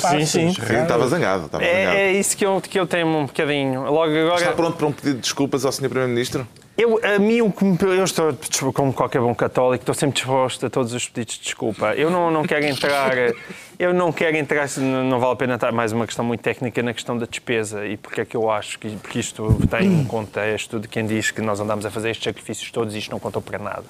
[0.00, 0.48] Sim, sim.
[0.48, 1.46] Estava zangado.
[1.46, 1.96] Estava é, zangado.
[1.96, 3.82] é isso que eu, que eu tenho um bocadinho.
[3.82, 4.34] Logo agora...
[4.34, 5.88] Está pronto para um pedido de desculpas ao Sr.
[5.88, 6.44] Primeiro-Ministro?
[6.76, 8.36] Eu, a mim, o que me, eu estou,
[8.74, 11.94] como qualquer bom católico, estou sempre disposto a todos os pedidos de desculpa.
[11.94, 13.12] Eu não, não quero entrar,
[13.78, 16.92] eu não quero entrar, não vale a pena estar mais uma questão muito técnica na
[16.92, 20.80] questão da despesa e porque é que eu acho que porque isto tem um contexto
[20.80, 23.40] de quem diz que nós andamos a fazer estes sacrifícios todos e isto não contou
[23.40, 23.84] para nada.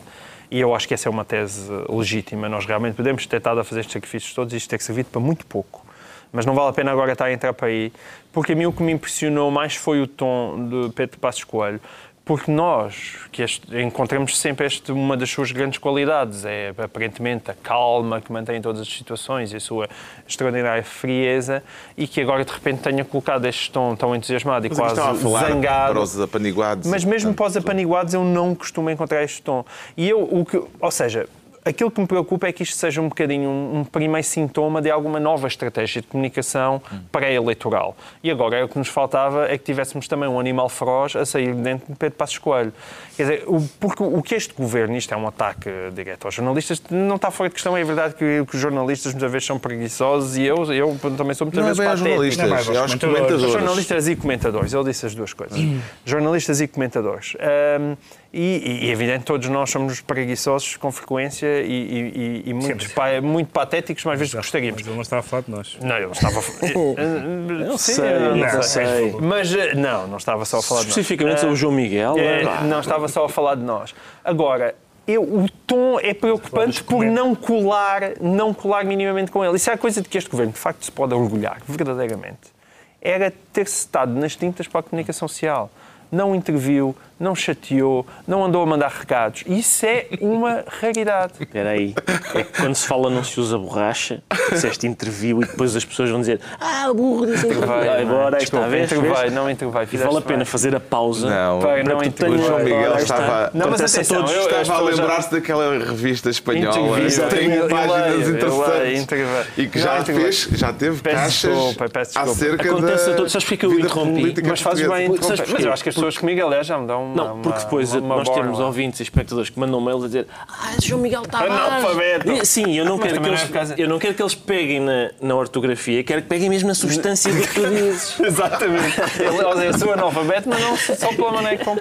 [0.51, 2.49] E eu acho que essa é uma tese legítima.
[2.49, 5.21] Nós realmente podemos ter estado a fazer estes sacrifícios todos e isto ter servido para
[5.21, 5.85] muito pouco.
[6.33, 7.93] Mas não vale a pena agora estar a entrar para aí,
[8.33, 11.81] porque a mim o que me impressionou mais foi o tom de Pedro Passos Coelho
[12.27, 17.55] porque nós, que este, encontramos sempre este, uma das suas grandes qualidades, é aparentemente a
[17.55, 19.89] calma que mantém todas as situações e a sua
[20.27, 21.63] extraordinária frieza,
[21.97, 25.93] e que agora de repente tenha colocado este tom tão entusiasmado e Mas quase zangado.
[25.93, 26.91] Para os apaniguados.
[26.91, 29.65] Mas mesmo para os apaniguados eu não costumo encontrar este tom.
[29.97, 31.29] E eu, o que, ou seja,
[31.67, 34.91] aquilo que me preocupa é que isto seja um bocadinho um, um primeiro sintoma de
[34.91, 37.01] alguma nova estratégia de comunicação hum.
[37.11, 37.97] pré-eleitoral.
[38.23, 41.53] E agora o que nos faltava é que tivéssemos também um animal feroz a sair
[41.55, 42.73] dentro de Pedro Passos Coelho.
[43.17, 46.81] Quer dizer, o, porque o que este governo, isto é um ataque direto aos jornalistas,
[46.91, 47.77] não está fora de questão.
[47.77, 51.47] É verdade que, que os jornalistas muitas vezes são preguiçosos e eu, eu também sou
[51.47, 52.09] muitas não vezes é patético.
[52.09, 53.53] jornalistas, não é aos comentadores.
[53.53, 55.59] Jornalistas e comentadores, ele disse as duas coisas.
[55.59, 55.81] Hum.
[56.05, 57.35] Jornalistas e comentadores.
[57.81, 57.97] Um,
[58.39, 63.51] e, e, evidente, todos nós somos preguiçosos com frequência e, e, e muito, pa, muito
[63.51, 64.83] patéticos, mais vezes gostaríamos.
[64.83, 65.79] Mas ele não estava a falar de nós.
[65.81, 66.73] Não, ele estava a falar.
[67.67, 69.17] não sei, não, não sei.
[69.23, 70.97] Mas eh, não, não estava só a falar de nós.
[70.99, 72.19] Especificamente sobre o João Miguel?
[72.19, 73.95] É, não, estava só a falar de nós.
[74.23, 74.75] Agora,
[75.09, 79.57] eu, o tom é preocupante por não colar, não colar minimamente com ele.
[79.57, 82.55] Isso é a coisa de que este governo, de facto, se pode orgulhar, verdadeiramente.
[83.01, 85.71] Era ter-se estado nas tintas para a comunicação social
[86.11, 89.43] não interviu, não chateou, não andou a mandar recados.
[89.47, 91.33] Isso é uma raridade.
[91.41, 91.95] Espera aí.
[92.35, 96.11] É que quando se fala não se usa borracha, disseste interviu e depois as pessoas
[96.11, 97.89] vão dizer ah, burro, disse intervei.
[97.89, 98.85] Agora, está a ver?
[98.85, 99.87] Intervei, não intervei.
[99.87, 101.29] Vale a pena fazer a pausa.
[101.29, 102.39] Não, para não intervir.
[102.39, 106.99] João Miguel estava, não, mas atenção, todos, eu, estava a lembrar-se daquela revista espanhola.
[107.31, 109.57] Tem páginas interessantes.
[109.57, 111.77] E que já fez, já teve caixas
[112.15, 113.33] acerca da Acontece a todos.
[113.33, 114.35] Sabes porque eu interrompi?
[114.47, 117.25] Mas fazes bem Mas eu acho que as pessoas comigo, aliás, já me dão uma.
[117.25, 120.27] Não, porque depois uma, uma nós temos ouvintes e espectadores que mandam mails a dizer
[120.49, 122.47] Ah, João Miguel está Analfabeto.
[122.47, 125.35] Sim, eu não, quero que eles, é eu não quero que eles peguem na, na
[125.35, 128.19] ortografia, quero que peguem mesmo na substância do que tu dizes.
[128.21, 129.01] Exatamente.
[129.19, 131.81] Eu, eu sou analfabeto, mas não só pela maneira que como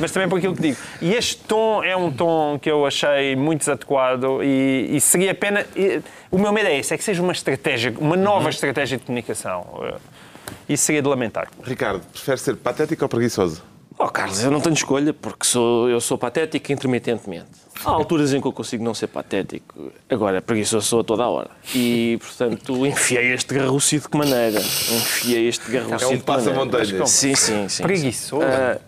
[0.00, 0.76] Mas também por aquilo que digo.
[1.00, 5.64] E este tom é um tom que eu achei muito desadequado e, e seria pena.
[5.74, 8.50] E, o meu medo é esse, é que seja uma estratégia, uma nova uhum.
[8.50, 9.64] estratégia de comunicação.
[10.68, 11.48] Isso seria de lamentar.
[11.62, 13.62] Ricardo, prefere ser patético ou preguiçoso?
[13.98, 17.48] Oh, Carlos, eu não tenho escolha porque sou, eu sou patético intermitentemente.
[17.82, 19.90] Há alturas em que eu consigo não ser patético.
[20.08, 21.50] Agora, preguiçoso sou a toda a hora.
[21.74, 24.60] E, portanto, enfiei este garrucio de que maneira?
[24.60, 27.06] Enfiei este garrucio é um de que maneira?
[27.06, 27.82] Sim, sim, sim.
[27.82, 28.44] Preguiçoso?
[28.44, 28.80] Uh,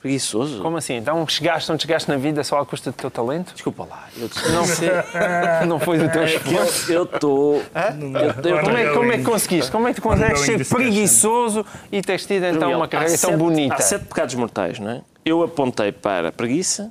[0.00, 0.62] Preguiçoso?
[0.62, 0.94] Como assim?
[0.94, 3.52] Então chegaste, não chegaste na vida só à custa do teu talento?
[3.52, 4.08] Desculpa lá.
[4.16, 4.88] Eu não sei.
[5.68, 6.90] não foi do teu é esforço?
[6.90, 7.62] Eu estou.
[8.64, 9.70] Como, é, como é que conseguiste?
[9.70, 13.74] Como é que tu consegues ser preguiçoso e teres tido então uma carreira tão bonita?
[13.74, 15.02] Há sete pecados mortais, não é?
[15.22, 16.90] Eu apontei para a preguiça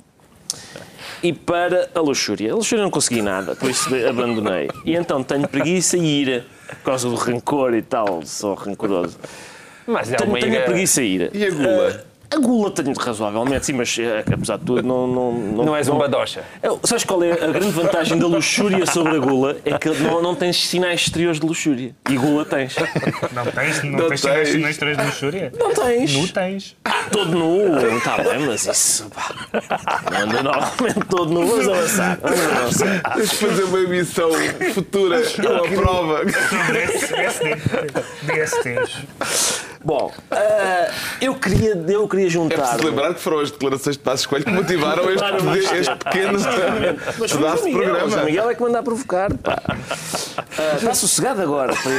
[1.20, 2.52] e para a luxúria.
[2.52, 4.68] A luxúria não consegui nada, por isso abandonei.
[4.84, 9.18] E então tenho preguiça e ira, por causa do rancor e tal, sou rancoroso.
[9.84, 11.30] Mas é tenho, tenho a preguiça e ira.
[11.34, 12.09] E a gula?
[12.32, 15.06] Uh, a gula tenho razoavelmente, sim, mas eh, apesar de tudo, não.
[15.06, 16.44] Não, não, não és um badocha.
[16.84, 19.56] sabes qual é a grande vantagem da luxúria sobre a gula?
[19.64, 21.94] É que não, não tens sinais exteriores de luxúria.
[22.08, 22.76] E gula tens.
[23.32, 23.82] Não tens?
[23.82, 25.52] Não, não tens, tens sinais exteriores de luxúria?
[25.58, 26.12] Não tens.
[26.14, 26.76] Nu tens.
[27.10, 27.96] Todo nu.
[27.96, 29.10] Está bem, mas isso.
[29.10, 29.34] Pá,
[30.22, 31.46] anda normalmente todo nu.
[31.46, 32.18] Vamos avançar.
[32.22, 33.14] Vamos avançar.
[33.14, 34.30] Tens de fazer uma emissão
[34.74, 36.24] futura com a prova.
[38.22, 39.66] DSTs.
[39.82, 42.54] Bom, uh, eu, queria, eu queria juntar.
[42.54, 46.38] É preciso lembrar que foram as declarações de Passos Coelho que motivaram este, este pequeno
[47.18, 48.22] pedaço de programa.
[48.22, 49.32] O Miguel é que manda a provocar.
[49.38, 49.62] Pá.
[49.66, 51.90] Uh, está sossegado agora para.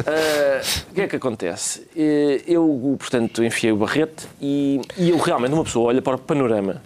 [0.00, 1.88] Uh, o que é que acontece?
[2.46, 6.82] Eu, portanto, enfiei o barrete e, e eu realmente, uma pessoa olha para o panorama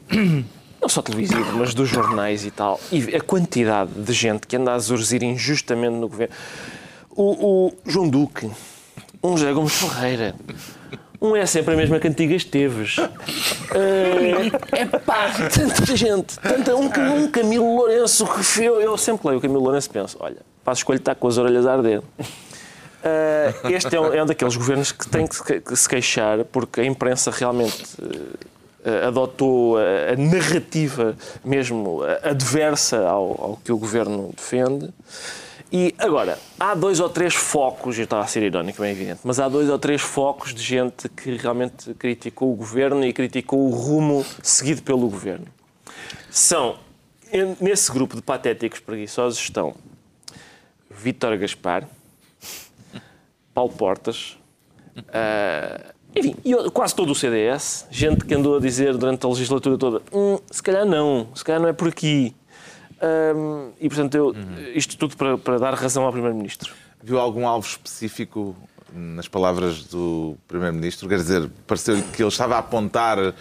[0.81, 4.73] não só televisivo, mas dos jornais e tal, e a quantidade de gente que anda
[4.73, 6.35] a zurzir injustamente no governo.
[7.11, 8.51] O, o João Duque,
[9.23, 10.35] um José Gomes Ferreira.
[11.21, 12.97] Um é sempre a mesma cantiga Esteves.
[12.97, 13.11] Uh,
[14.73, 16.39] é pá, tanta gente.
[16.39, 20.17] Tanta, um, um Camilo Lourenço que eu, eu sempre leio o Camilo Lourenço e penso:
[20.19, 21.99] olha, faço escolha está com as orelhas a arder.
[22.01, 26.81] Uh, este é um, é um, daqueles governos que tem que, que se queixar porque
[26.81, 34.33] a imprensa realmente uh, adotou a, a, narrativa mesmo adversa ao, ao que o governo
[34.35, 34.91] defende.
[35.73, 39.39] E agora, há dois ou três focos, eu estava a ser irónico, bem evidente, mas
[39.39, 43.71] há dois ou três focos de gente que realmente criticou o governo e criticou o
[43.71, 45.47] rumo seguido pelo governo.
[46.29, 46.77] São,
[47.61, 49.77] nesse grupo de patéticos preguiçosos estão
[50.91, 51.87] Vítor Gaspar,
[53.55, 54.37] Paulo Portas,
[54.97, 56.35] uh, enfim,
[56.73, 60.61] quase todo o CDS, gente que andou a dizer durante a legislatura toda, hum, se
[60.61, 62.35] calhar não, se calhar não é por aqui.
[63.03, 64.59] Um, e, portanto, eu, uhum.
[64.75, 66.75] isto tudo para, para dar razão ao Primeiro-Ministro.
[67.03, 68.55] Viu algum alvo específico
[68.93, 71.09] nas palavras do Primeiro-Ministro?
[71.09, 73.35] Quer dizer, pareceu que ele estava a apontar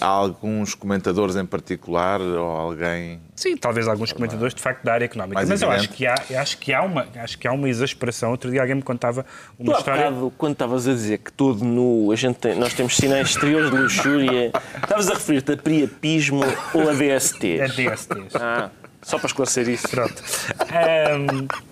[0.00, 3.20] a alguns comentadores em particular ou alguém?
[3.36, 5.36] Sim, talvez alguns comentadores de facto da área económica.
[5.36, 8.30] Mais Mas eu acho que, há, acho, que há uma, acho que há uma exasperação.
[8.30, 9.24] Outro dia alguém me contava
[9.58, 10.10] uma tu, história.
[10.10, 13.70] Bocado, quando estavas a dizer que todo nu, a gente tem, nós temos sinais exteriores
[13.70, 14.52] de luxúria,
[14.82, 16.40] estavas a referir-te a priapismo
[16.74, 17.60] ou a DSTs?
[17.60, 18.36] A DSTs.
[18.36, 18.70] Ah,
[19.02, 19.88] só para esclarecer isso.
[19.88, 20.22] Pronto.
[20.60, 21.69] Um...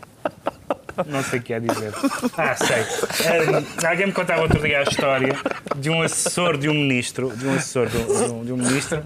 [1.06, 1.92] Não sei o que é dizer.
[2.36, 2.82] Ah, sei.
[2.82, 5.34] Um, alguém me contava outro dia a história
[5.76, 9.04] de um assessor de um ministro, de um assessor de um, de um ministro,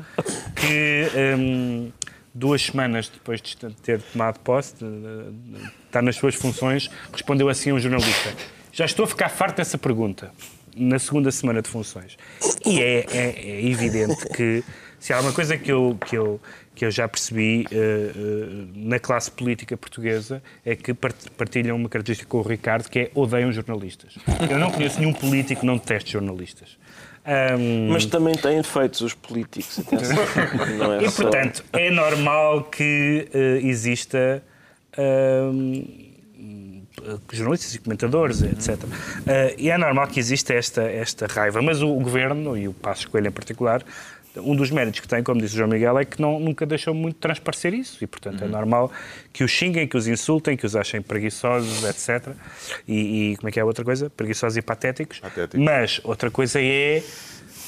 [0.54, 1.92] que um,
[2.34, 7.48] duas semanas depois de ter tomado posse, de, de, de estar nas suas funções, respondeu
[7.48, 8.32] assim a um jornalista:
[8.72, 10.30] Já estou a ficar farto dessa pergunta
[10.76, 12.16] na segunda semana de funções.
[12.64, 14.64] E é, é, é evidente que
[14.98, 16.40] se há uma coisa que eu, que eu,
[16.74, 22.28] que eu já percebi uh, uh, na classe política portuguesa é que partilham uma característica
[22.28, 24.16] com o Ricardo, que é odeiam jornalistas.
[24.50, 26.78] Eu não conheço nenhum político que não deteste jornalistas.
[27.24, 27.90] Um...
[27.92, 29.80] Mas também têm defeitos os políticos.
[31.00, 31.22] É e, só...
[31.22, 34.42] portanto, é normal que uh, exista
[37.32, 38.78] jornalistas e comentadores, etc.
[39.56, 41.62] e é normal que exista esta, esta raiva.
[41.62, 43.82] Mas o, o governo, e o Passo Coelho em particular,
[44.36, 46.94] um dos méritos que tem, como disse o João Miguel, é que não, nunca deixou
[46.94, 48.02] muito transparecer isso.
[48.02, 48.50] E, portanto, é uhum.
[48.50, 48.92] é normal
[49.32, 52.34] que os xinguem, que os insultem, que os achem preguiçosos, etc.
[52.88, 54.08] E, e como é que é a outra coisa?
[54.10, 55.20] Preguiçosos e patéticos.
[55.20, 55.62] Patético.
[55.62, 57.02] Mas outra coisa é.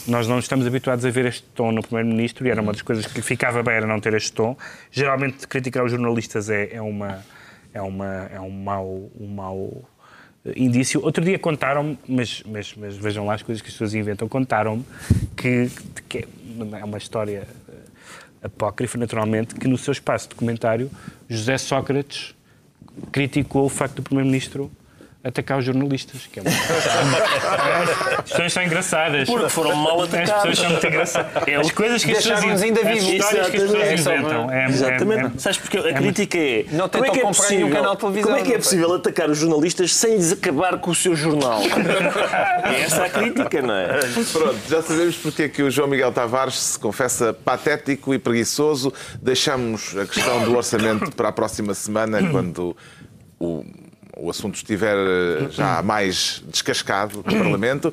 [0.07, 3.07] Nós não estamos habituados a ver este tom no Primeiro-Ministro e era uma das coisas
[3.07, 4.55] que ficava bem era não ter este tom.
[4.91, 7.25] Geralmente, criticar os jornalistas é, é, uma,
[7.73, 9.11] é, uma, é um mau.
[9.19, 9.85] Um mau
[10.55, 11.03] indício.
[11.03, 14.85] Outro dia contaram-me, mas, mas, mas, vejam lá as coisas que as pessoas inventam, contaram-me
[15.37, 15.71] que,
[16.09, 16.29] que
[16.77, 17.47] é uma história
[18.43, 20.91] apócrifa, naturalmente, que no seu espaço documentário
[21.29, 22.35] José Sócrates
[23.11, 24.71] criticou o facto do Primeiro-Ministro
[25.25, 26.29] atacar os jornalistas.
[26.31, 26.51] Que é uma...
[28.19, 29.29] as questões são engraçadas.
[29.29, 30.31] Porque foram mal atacados.
[30.31, 31.33] As pessoas são muito engraçadas.
[31.61, 33.05] As coisas que as pessoas ainda vivos.
[33.05, 34.51] As histórias que as pessoas é inventam.
[34.51, 35.23] É, Exatamente.
[35.23, 36.65] É, é, Sabes porque a crítica é.
[36.71, 38.31] Não como é que é possível, um canal de televisão.
[38.31, 41.61] Como é que é possível atacar os jornalistas sem lhes acabar com o seu jornal?
[42.65, 43.89] é essa a crítica, não é?
[44.33, 48.93] Pronto, já sabemos porque é que o João Miguel Tavares se confessa patético e preguiçoso.
[49.23, 52.77] Deixamos a questão do orçamento para a próxima semana, quando
[53.39, 53.65] o
[54.17, 57.93] o assunto estiver eh, já mais descascado no Parlamento.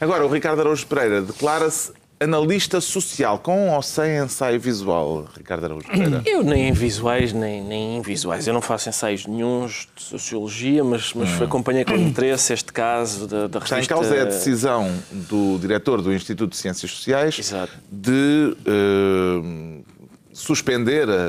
[0.00, 1.92] Agora, o Ricardo Araújo Pereira declara-se
[2.22, 6.22] analista social, com ou sem ensaio visual, Ricardo Araújo Pereira?
[6.24, 8.46] Eu nem em visuais, nem, nem em visuais.
[8.46, 11.44] Eu não faço ensaios nenhums de sociologia, mas, mas hum.
[11.44, 13.80] acompanhei com interesse este caso da, da revista...
[13.80, 17.72] Está em causa é a decisão do diretor do Instituto de Ciências Sociais Exato.
[17.90, 19.84] de uh,
[20.32, 21.28] suspender a,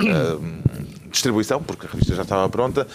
[0.00, 2.86] a distribuição, porque a revista já estava pronta,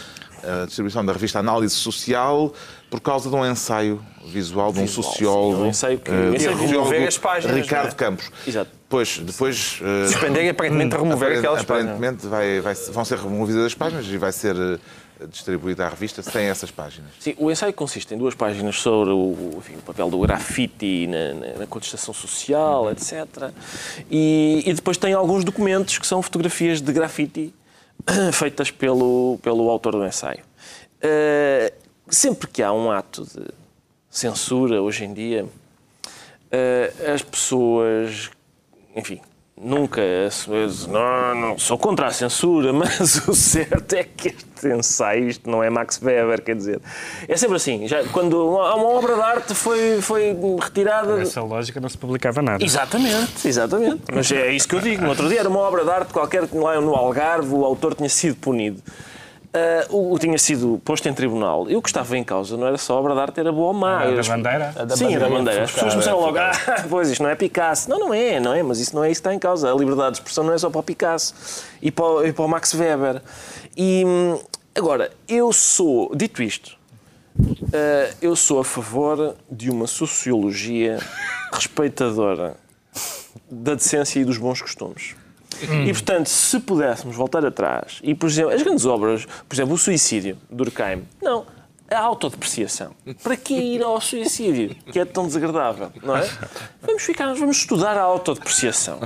[0.44, 2.54] a distribuição da revista Análise Social
[2.90, 5.64] por causa de um ensaio visual de um visual, sociólogo.
[5.64, 7.56] Um ensaio que, uh, ensaio remover as páginas.
[7.58, 7.96] Ricardo é?
[7.96, 8.32] Campos.
[8.46, 8.72] Exato.
[8.90, 9.82] Pois, depois.
[9.82, 12.32] Uh, Suspender e aparentemente remover aquelas aparentemente páginas.
[12.32, 14.80] Vai, vai, vão ser removidas as páginas e vai ser uh,
[15.30, 17.12] distribuída a revista sem essas páginas.
[17.20, 21.60] Sim, o ensaio consiste em duas páginas sobre o, enfim, o papel do grafite na,
[21.60, 23.52] na, contestação social, etc.
[24.10, 27.54] E, e depois tem alguns documentos que são fotografias de grafite
[28.34, 30.44] feitas pelo, pelo autor do ensaio.
[30.98, 31.72] Uh,
[32.10, 33.46] sempre que há um ato de
[34.10, 38.32] censura, hoje em dia, uh, as pessoas,
[38.96, 39.22] enfim,
[39.60, 40.02] Nunca,
[40.88, 45.64] não, não sou contra a censura, mas o certo é que este ensaio, isto não
[45.64, 46.80] é Max Weber, quer dizer.
[47.28, 51.18] É sempre assim, já, quando uma, uma obra de arte foi, foi retirada.
[51.18, 52.64] Nessa lógica não se publicava nada.
[52.64, 54.04] Exatamente, exatamente.
[54.14, 55.02] Mas é isso que eu digo.
[55.02, 58.10] No outro dia era uma obra de arte qualquer lá no Algarve, o autor tinha
[58.10, 58.82] sido punido
[59.54, 61.70] uh, o, tinha sido posto em tribunal.
[61.70, 63.68] E o que estava em causa não era só a obra de arte, era boa
[63.68, 64.02] ou má.
[64.02, 64.74] A da bandeira?
[64.76, 65.64] A da Sim, bandeira, da bandeira.
[65.64, 66.52] As pessoas começaram logo, ah,
[66.90, 67.90] pois isto não é Picasso.
[67.90, 69.72] Não, não é, não é, mas isso não é isso que está em causa.
[69.72, 71.34] A liberdade de expressão não é só para o Picasso
[71.82, 73.22] e para o, e para o Max Weber.
[73.76, 74.04] E
[74.76, 76.78] agora, eu sou, dito isto,
[77.40, 81.00] uh, eu sou a favor de uma sociologia
[81.54, 82.56] respeitadora
[83.50, 85.16] da decência e dos bons costumes.
[85.70, 85.86] Hum.
[85.86, 89.78] E, portanto, se pudéssemos voltar atrás, e, por exemplo, as grandes obras, por exemplo, o
[89.78, 91.46] suicídio, Durkheim, não,
[91.90, 92.92] a autodepreciação.
[93.24, 96.30] Para que ir ao suicídio, que é tão desagradável, não é?
[96.82, 99.00] Vamos ficar, vamos estudar a autodepreciação.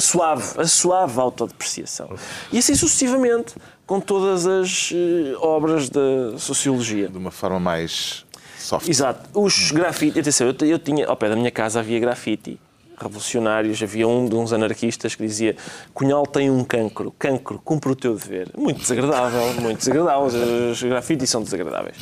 [0.00, 2.10] Suave, a suave autodepreciação.
[2.52, 3.54] E assim sucessivamente,
[3.86, 4.94] com todas as uh,
[5.40, 7.08] obras da sociologia.
[7.08, 8.24] De uma forma mais
[8.58, 8.88] soft.
[8.88, 9.28] Exato.
[9.34, 12.60] Os grafite, atenção, eu, eu tinha, ao pé da minha casa havia grafite
[13.00, 15.56] revolucionários, havia um de uns anarquistas que dizia
[15.94, 18.50] Cunhal tem um cancro, cancro, cumpre o teu dever.
[18.56, 20.26] Muito desagradável, muito desagradável.
[20.70, 21.96] Os grafites são desagradáveis.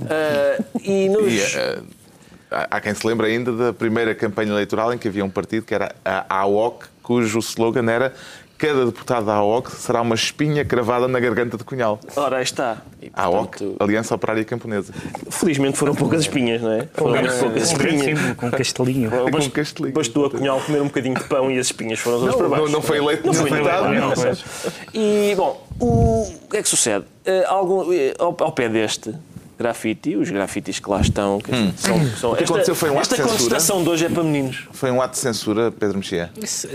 [0.00, 1.54] Uh, e nos...
[1.54, 1.84] Uh,
[2.50, 5.74] há quem se lembre ainda da primeira campanha eleitoral em que havia um partido que
[5.74, 8.14] era a AOC, cujo slogan era
[8.58, 12.00] cada deputado da AOC será uma espinha cravada na garganta de Cunhal.
[12.16, 12.78] Ora, aí está.
[13.00, 14.92] E, portanto, AOC, Aliança Operária Camponesa.
[15.30, 16.88] Felizmente foram poucas espinhas, não é?
[16.92, 18.34] Foram um, poucas espinhas.
[18.36, 19.14] com castelinho.
[19.14, 19.94] É, com castelinho.
[19.94, 22.64] Bastou a Cunhal comer um bocadinho de pão e as espinhas foram todas para baixo.
[22.64, 23.94] Não, não foi eleito não foi deputado.
[23.94, 24.14] Não, não,
[24.92, 27.04] e, bom, o que é que sucede?
[27.26, 29.14] Uh, algum, uh, ao, ao pé deste,
[29.58, 31.38] grafite, os grafites que lá estão.
[31.38, 31.72] Que hum.
[31.76, 33.38] são, são, o que esta, aconteceu foi um ato esta de censura.
[33.38, 34.68] contestação de hoje é para meninos.
[34.72, 36.30] Foi um ato de censura, Pedro Mexia?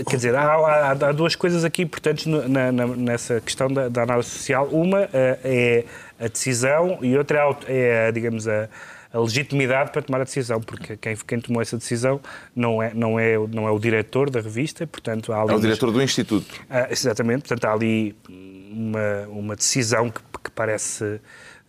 [0.08, 4.02] Quer dizer, há, há, há, duas coisas aqui importantes na, na, nessa questão da, da,
[4.02, 4.66] análise social.
[4.66, 5.84] Uma uh, é
[6.20, 8.68] a decisão e outra é, é digamos, a,
[9.12, 12.20] a legitimidade para tomar a decisão, porque quem, quem, tomou essa decisão
[12.54, 15.52] não é, não, é, não é o diretor da revista, portanto há ali...
[15.52, 16.60] É o diretor do Instituto.
[16.68, 21.20] Ah, exatamente, portanto há ali uma, uma decisão que, que parece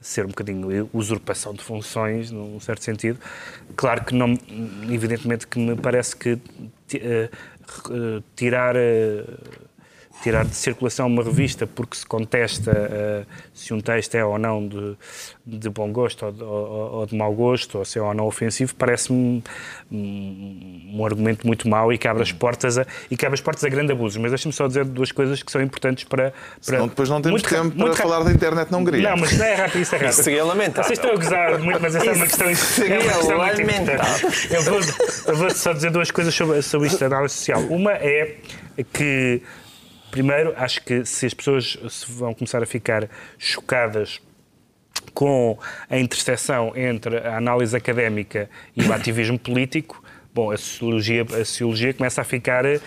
[0.06, 3.20] ser um bocadinho usurpação de funções, num certo sentido.
[3.76, 4.38] Claro que não,
[4.88, 8.80] evidentemente que me parece que uh, tirar uh,
[10.22, 14.68] tirar de circulação uma revista porque se contesta uh, se um texto é ou não
[14.68, 14.96] de,
[15.46, 18.26] de bom gosto ou de, ou, ou de mau gosto, ou se é ou não
[18.26, 19.44] ofensivo, parece-me
[19.92, 23.42] um, um, argumento muito mau e que abre as portas a, e que abre as
[23.42, 24.20] portas a grande abuso.
[24.20, 26.32] Mas deixa-me só dizer duas coisas que são importantes para...
[26.32, 29.10] para Senão depois não temos muito, tempo muito para falar da internet não grega.
[29.10, 30.14] Não, mas não é rápido, isso é rápido.
[30.14, 30.84] Isso seria lamentável.
[30.84, 34.54] Vocês estão a gozar muito, mas essa é uma questão, é uma questão muito importante.
[34.54, 34.80] Eu vou,
[35.28, 37.62] eu vou só dizer duas coisas sobre, sobre isto da análise social.
[37.62, 38.36] Uma é
[38.92, 39.42] que
[40.16, 44.22] Primeiro, acho que se as pessoas se vão começar a ficar chocadas
[45.14, 45.60] com
[45.90, 50.02] a interseção entre a análise académica e o ativismo político,
[50.36, 52.82] Bom, a sociologia, a sociologia começa a ficar uh,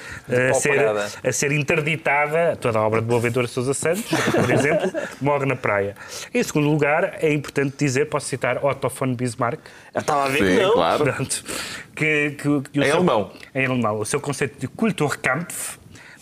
[0.50, 0.80] a, ser,
[1.24, 2.54] a ser interditada.
[2.56, 5.96] Toda a obra de Boaventura Sousa Santos, por exemplo, morre na praia.
[6.34, 9.60] Em segundo lugar, é importante dizer, posso citar Otto von Bismarck.
[9.94, 10.72] Eu estava a ver Sim, que não.
[10.74, 11.04] Claro.
[11.04, 11.44] Pronto,
[11.96, 13.32] que, que, que em seu, alemão.
[13.54, 13.98] Em alemão.
[13.98, 15.77] O seu conceito de Kulturkampf,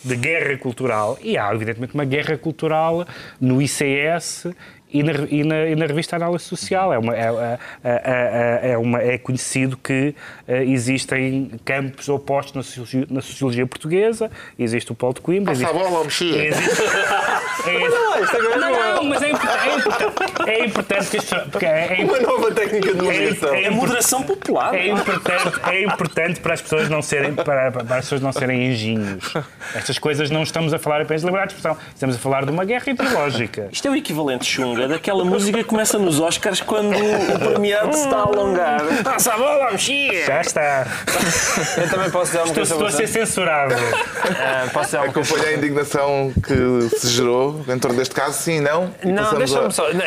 [0.07, 3.05] de guerra cultural, e há evidentemente uma guerra cultural
[3.39, 4.47] no ICS
[4.91, 6.93] e na, e, na, e na, revista Análise Social.
[6.93, 8.01] É, uma, é, é,
[8.63, 10.15] é, é, uma, é conhecido que
[10.47, 14.31] uh, existem campos opostos na sociologia, na sociologia, portuguesa.
[14.57, 15.53] Existe o Paulo de Coimbra.
[15.53, 16.47] Passa existe, a bola, mexia.
[16.47, 16.81] Existe,
[17.67, 22.93] é, não, não, mas é importante, é importante que isto, porque é, Uma nova técnica
[22.93, 23.53] de moderação.
[23.53, 24.75] É, moderação popular.
[24.75, 28.67] É importante, é importante para as pessoas não serem, para, para as pessoas não serem
[28.71, 29.33] engenhos.
[29.75, 31.77] Estas coisas não estamos a falar apenas de liberdade de expressão.
[31.93, 33.69] Estamos a falar de uma guerra ideológica.
[33.71, 37.93] Isto é o equivalente chunga é daquela música que começa nos Oscars quando o premiado
[37.93, 38.81] se está a alongar.
[39.03, 40.25] Passa a bola, mexia!
[40.25, 40.87] Já está.
[41.77, 42.73] Eu também posso dizer uma coisa.
[42.73, 43.75] Estou a ser censurado.
[43.75, 48.93] Uh, posso dizer Acompanhei a indignação que se gerou em torno deste caso, sim, não?
[49.03, 49.71] E não, deixa-me a...
[49.71, 49.91] só.
[49.93, 50.05] Não,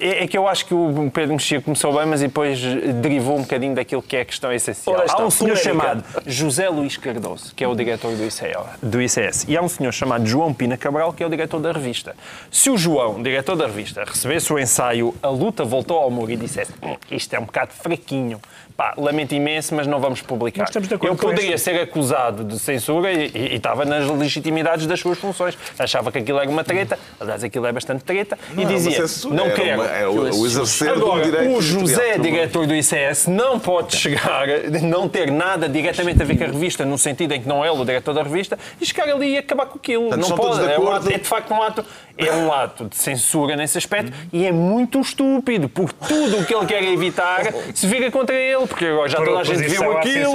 [0.00, 2.60] é, é, que eu acho que o Pedro Mexia começou bem, mas depois
[3.02, 4.96] derivou um bocadinho daquilo que é a questão essencial.
[4.96, 9.02] Ora, há um senhor chamado José Luís Cardoso, que é o diretor do ICL, do
[9.02, 12.14] ICS, e há um senhor chamado João Pina Cabral, que é o diretor da revista.
[12.50, 16.36] Se o João, diretor da revista, recebesse o ensaio A Luta Voltou ao Muro e
[16.36, 18.40] dissesse hum, isto é um bocado fraquinho,
[18.78, 20.70] pá, lamento imenso, mas não vamos publicar.
[21.02, 25.58] Eu poderia ser acusado de censura e, e, e, estava nas legitimidades das suas funções.
[25.76, 29.50] Achava que aquilo era uma treta, aliás, aquilo é bastante treta, não, e dizia, não
[29.50, 29.82] quero.
[29.82, 34.46] É o, o exercer Agora, do direito o José, diretor do ICS, não pode chegar,
[34.80, 37.68] não ter nada diretamente a ver com a revista, no sentido em que não é
[37.68, 40.02] ele o diretor da revista, e chegar ali e acabar com aquilo.
[40.02, 40.58] Portanto, não pode.
[40.60, 41.84] De é, um ato, é de facto um ato,
[42.16, 46.54] é um ato de censura nesse aspecto e é muito estúpido, porque tudo o que
[46.54, 50.32] ele quer evitar se vira contra ele porque agora já toda a gente viu aquilo.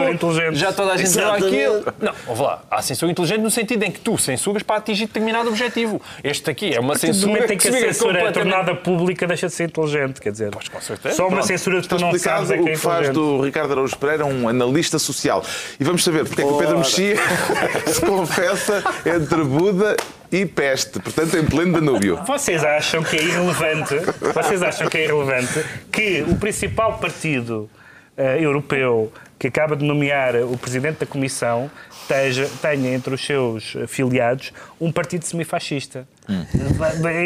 [0.53, 1.86] Já toda a gente viu aquilo.
[1.99, 2.61] Não, vamos lá.
[2.69, 6.01] Há censura inteligente no sentido em que tu censuras para atingir determinado objetivo.
[6.23, 9.65] Este aqui é uma censura que, que a censura é tornada pública deixa de ser
[9.65, 10.51] inteligente, quer dizer.
[10.51, 11.15] Pois, com certeza.
[11.15, 11.47] Só uma Pronto.
[11.47, 14.25] censura que tu não sabes é que é o que faz do Ricardo Araújo Pereira
[14.25, 15.43] um analista social.
[15.79, 17.15] E vamos saber porque é que o Pedro Mexia
[17.88, 19.95] se confessa entre Buda
[20.31, 22.19] e peste, portanto em pleno Danúbio.
[22.25, 23.95] Vocês acham que é irrelevante,
[24.34, 27.69] vocês acham que é irrelevante que o principal partido
[28.18, 31.70] europeu que acaba de nomear o presidente da Comissão
[32.61, 36.07] tenha entre os seus filiados um partido semifascista.
[36.30, 36.45] Hum.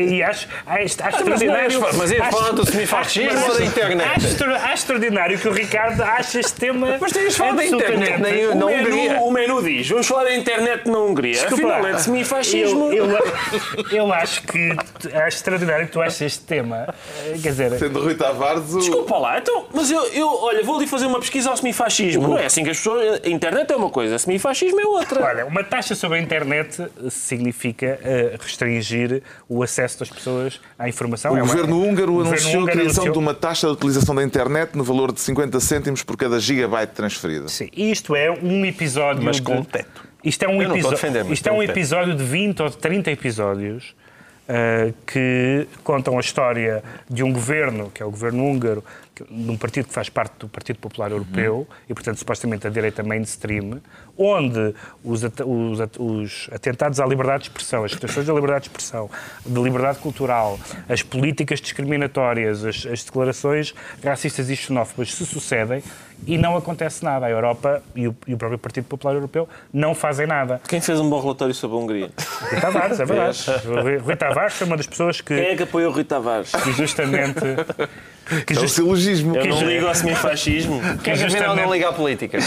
[0.10, 1.82] E acho, acho, acho extraordinário.
[1.82, 4.08] Mas, mas ia falar do semifascismo ou da internet?
[4.08, 6.98] Acho, acho extraordinário que o Ricardo acha este tema.
[7.00, 9.20] Mas tens falar da internet na, na o Hungria.
[9.22, 11.34] o menu diz: vamos falar da internet na Hungria.
[11.34, 12.92] Desculpa, Afinal, é de semifascismo.
[12.92, 14.72] Eu, eu, eu, acho que
[15.14, 16.94] acho extraordinário que tu achas este tema.
[17.26, 17.78] Eh, quer dizer.
[17.78, 18.74] Sendo Rui Tavares.
[18.74, 18.80] O...
[18.80, 22.28] Desculpa lá, então, mas eu, eu, olha, vou ali fazer uma pesquisa ao semifascismo.
[22.28, 23.22] Não é assim que as pessoas.
[23.24, 25.24] A internet é uma coisa, semifascismo é outra.
[25.24, 28.87] Olha, uma taxa sobre a internet significa uh, restringir
[29.48, 31.34] o acesso das pessoas à informação.
[31.34, 31.86] O é governo uma...
[31.86, 33.12] húngaro o anunciou a criação anunciou...
[33.12, 36.94] de uma taxa de utilização da internet no valor de 50 cêntimos por cada gigabyte
[36.94, 37.50] transferido.
[37.50, 39.24] Sim, isto é um episódio.
[39.24, 39.68] Mas com de...
[39.68, 40.08] teto.
[40.24, 40.58] Isto é um,
[40.90, 43.96] defender, isto é um episódio de 20 ou de 30 episódios
[44.48, 48.84] uh, que contam a história de um governo, que é o governo húngaro,
[49.30, 51.66] de um partido que faz parte do Partido Popular Europeu, uhum.
[51.90, 53.80] e, portanto, supostamente a direita mainstream,
[54.18, 59.10] onde os, os, os, atentados à liberdade de expressão, as questões da liberdade de expressão,
[59.46, 60.60] de liberdade cultural,
[60.90, 65.84] as políticas discriminatórias, as, as declarações racistas e xenófobas se sucedem
[66.26, 67.26] e não acontece nada.
[67.26, 70.60] A Europa e o, e o, próprio Partido Popular Europeu não fazem nada.
[70.68, 72.10] Quem fez um bom relatório sobre a Hungria?
[72.50, 73.46] Rui Tavares, é verdade.
[73.66, 75.36] Rui, Rui Tavares foi uma das pessoas que...
[75.36, 76.52] Quem é que apoiou Rui Tavares?
[76.52, 77.42] Que justamente
[78.46, 79.36] que é o silogismo.
[79.36, 80.82] Eu não ligo ao semifascismo.
[81.04, 82.40] Que é que justamente, não liga à política.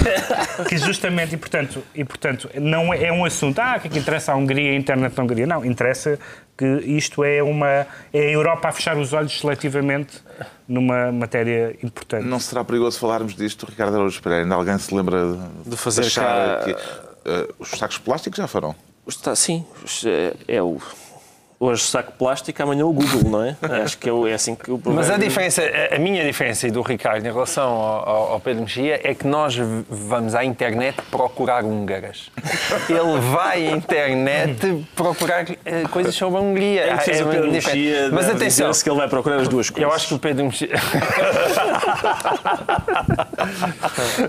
[0.68, 1.59] Que justamente, e portanto,
[1.94, 4.72] e, portanto não é, é um assunto, ah, o que é que interessa à Hungria,
[4.72, 5.46] a internet da Hungria?
[5.46, 6.18] Não, interessa
[6.56, 10.22] que isto é uma é a Europa a fechar os olhos seletivamente
[10.68, 12.26] numa matéria importante.
[12.26, 14.44] Não será perigoso falarmos disto, Ricardo Araújo Pereira?
[14.44, 16.60] Ainda alguém se lembra de fazer de cá...
[16.64, 18.74] que uh, os sacos plásticos já foram?
[19.34, 19.64] Sim,
[20.06, 20.78] é, é o
[21.62, 23.54] hoje saco plástico, amanhã o Google, não é?
[23.84, 25.06] Acho que é, é assim que o problema...
[25.06, 25.62] Mas a diferença,
[25.94, 29.54] a minha diferença e do Ricardo em relação ao, ao, Pedro Mexia é que nós
[29.90, 32.30] vamos à internet procurar húngaras.
[32.88, 36.80] Ele vai à internet procurar uh, coisas sobre a Hungria.
[36.80, 39.90] É que é, o Pedro Mexia Mas atenção, que ele vai procurar as duas coisas.
[39.90, 40.70] Eu acho que o Pedro Mexia...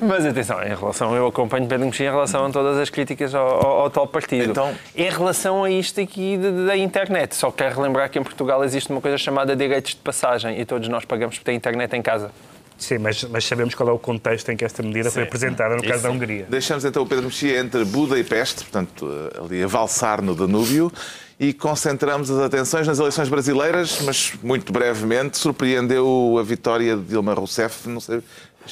[0.01, 3.47] Mas atenção, em relação, eu acompanho Pedro Mexia em relação a todas as críticas ao,
[3.47, 4.51] ao, ao tal partido.
[4.51, 4.73] Então...
[4.95, 7.35] Em relação a isto aqui da internet, internet.
[7.35, 10.87] Só quero relembrar que em Portugal existe uma coisa chamada direitos de passagem e todos
[10.87, 12.31] nós pagamos por ter internet em casa.
[12.77, 15.13] Sim, mas, mas, sabemos qual é o contexto em que esta medida Sim.
[15.13, 16.03] foi apresentada no caso Isso.
[16.03, 16.47] da Hungria.
[16.49, 19.07] Deixamos então o Pedro Mexia entre Buda e Peste, portanto,
[19.39, 20.91] ali a valsar no Danúbio,
[21.39, 27.35] e concentramos as atenções nas eleições brasileiras, mas muito brevemente surpreendeu a vitória de Dilma
[27.35, 28.23] Rousseff, não sei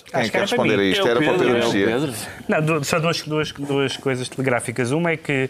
[0.04, 1.08] quem Acho quer responder a isto?
[1.08, 1.98] Era para o Pedro Mexia.
[2.48, 4.92] Não, só duas, duas, duas coisas telegráficas.
[4.92, 5.50] Uma é que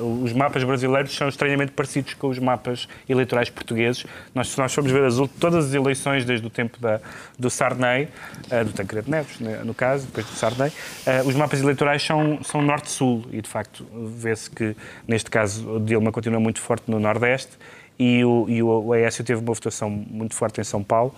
[0.00, 4.04] uh, os mapas brasileiros são estranhamente parecidos com os mapas eleitorais portugueses.
[4.34, 7.00] Nós, se nós formos ver as, todas as eleições desde o tempo da,
[7.38, 8.08] do Sarney,
[8.50, 12.42] uh, do Tancredo Neves, né, no caso, depois do Sarney, uh, os mapas eleitorais são,
[12.44, 14.76] são norte-sul e, de facto, vê-se que,
[15.06, 17.58] neste caso, o Dilma continua muito forte no Nordeste
[17.98, 21.14] e o, e o Aécio teve uma votação muito forte em São Paulo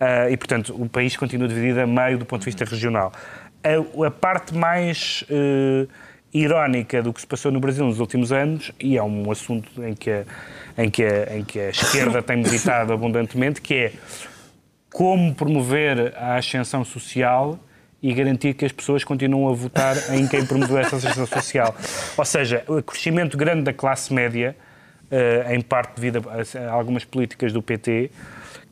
[0.00, 3.12] uh, e, portanto, o país continua dividido a meio do ponto de vista regional.
[3.62, 5.88] A, a parte mais uh,
[6.32, 9.94] irónica do que se passou no Brasil nos últimos anos, e é um assunto em
[9.94, 10.24] que a,
[10.78, 13.92] em que a, em que a esquerda tem meditado abundantemente, que é
[14.92, 17.58] como promover a ascensão social
[18.02, 21.74] e garantir que as pessoas continuam a votar em quem promoveu essa ascensão social.
[22.16, 24.56] Ou seja, o crescimento grande da classe média
[25.50, 28.10] em parte devido a algumas políticas do PT,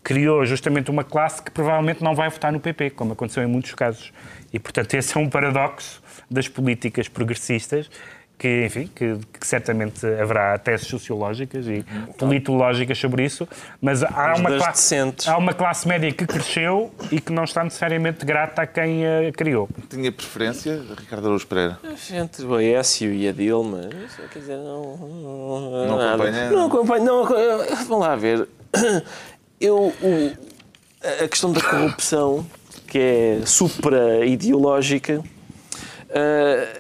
[0.03, 3.75] criou justamente uma classe que provavelmente não vai votar no PP, como aconteceu em muitos
[3.75, 4.13] casos.
[4.53, 7.91] E, portanto, esse é um paradoxo das políticas progressistas
[8.41, 11.85] que, enfim, que, que, certamente haverá teses sociológicas e
[12.17, 13.47] politológicas sobre isso,
[13.83, 18.25] mas há uma, classe, há uma classe média que cresceu e que não está necessariamente
[18.25, 19.69] grata a quem a criou.
[19.91, 21.79] Tinha preferência, Ricardo Araújo Pereira?
[22.11, 23.91] Entre o Aécio e a Dilma,
[24.33, 24.97] quer dizer, não...
[24.97, 26.51] Não, não acompanha?
[26.51, 27.27] Não acompanha, não,
[27.89, 28.49] vamos lá ver.
[29.61, 30.33] Eu, o,
[31.23, 32.47] a questão da corrupção,
[32.87, 35.23] que é supra-ideológica,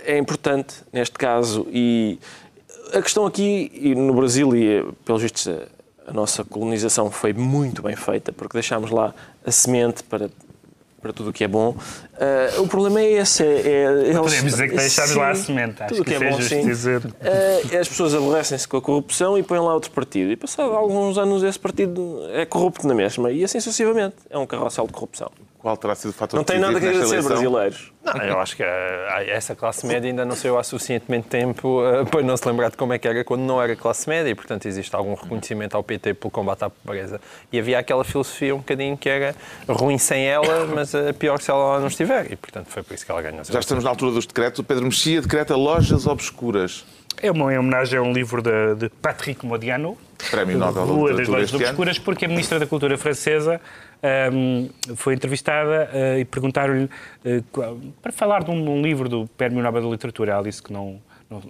[0.04, 1.66] é importante neste caso.
[1.70, 2.18] E
[2.92, 7.82] a questão aqui, e no Brasil, e pelos vistos a, a nossa colonização foi muito
[7.82, 9.14] bem feita, porque deixámos lá
[9.44, 10.28] a semente para
[11.00, 11.70] para tudo o que é bom.
[11.70, 13.42] Uh, o problema é esse.
[13.42, 15.82] É, é, Podemos dizer que deixámos lá a semente.
[15.82, 16.64] Acho tudo que, que é bom, sim.
[16.64, 17.04] Dizer.
[17.04, 20.30] Uh, as pessoas aborrecem-se com a corrupção e põem lá outro partido.
[20.30, 23.32] E passado alguns anos esse partido é corrupto na mesma.
[23.32, 24.16] E assim sucessivamente.
[24.28, 25.30] É um carrossel de corrupção.
[25.60, 27.92] Qual terá sido o fator Não tem nada a agradecer, brasileiros.
[28.02, 28.66] Não, eu acho que uh,
[29.28, 32.78] essa classe média ainda não saiu há suficientemente tempo uh, para não se lembrar de
[32.78, 35.82] como é que era quando não era classe média e, portanto, existe algum reconhecimento ao
[35.82, 37.20] PT pelo combate à pobreza.
[37.52, 39.34] E havia aquela filosofia um bocadinho que era
[39.68, 42.32] ruim sem ela, mas pior se ela não estiver.
[42.32, 43.44] E, portanto, foi por isso que ela ganhou.
[43.44, 44.60] Já estamos na altura dos decretos.
[44.60, 46.86] O Pedro Mexia decreta lojas obscuras.
[47.22, 49.98] É uma homenagem a um livro de, de Patrick Modiano,
[50.30, 53.60] Prémio Nobel Rua das Lojas Obscuras, porque a Ministra da Cultura francesa
[54.96, 59.88] foi entrevistada uh, e perguntaram-lhe uh, para falar de um, livro do Prémio Nobel da
[59.88, 60.32] Literatura.
[60.32, 61.42] Ela disse que não, não,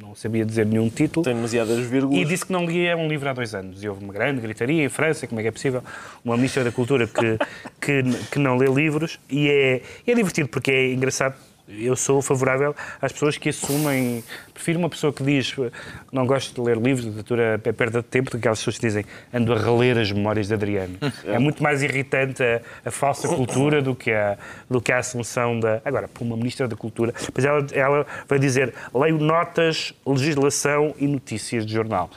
[0.00, 1.24] não sabia dizer nenhum título.
[1.24, 2.18] Tem demasiadas vírgulas.
[2.18, 3.82] E disse que não lia um livro há dois anos.
[3.82, 5.82] E houve uma grande gritaria em França, como é que é possível
[6.24, 7.38] uma Ministra da Cultura que,
[7.80, 9.18] que, que não lê livros.
[9.30, 11.34] E é, é divertido porque é engraçado
[11.68, 14.22] eu sou favorável às pessoas que assumem.
[14.52, 15.54] Prefiro uma pessoa que diz
[16.12, 18.86] não gosto de ler livros, literatura é perda de tempo, do que aquelas pessoas que
[18.86, 20.96] dizem ando a reler as memórias de Adriano.
[21.26, 24.38] É muito mais irritante a, a falsa cultura do que a,
[24.70, 25.80] do que a assunção da.
[25.84, 31.06] Agora, por uma ministra da Cultura, pois ela, ela vai dizer leio notas, legislação e
[31.06, 32.10] notícias de jornal.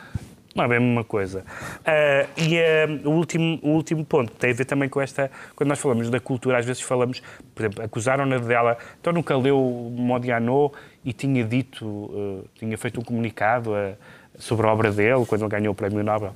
[0.59, 1.45] Não é bem a mesma coisa.
[1.79, 5.31] Uh, e uh, o, último, o último ponto tem a ver também com esta.
[5.55, 7.23] Quando nós falamos da cultura, às vezes falamos,
[7.55, 9.57] por exemplo, acusaram-na dela, então nunca leu
[9.95, 10.69] Modiano
[11.05, 13.93] e tinha dito, uh, tinha feito um comunicado a
[14.39, 16.31] sobre a obra dele, quando ele ganhou o Prémio Nobel.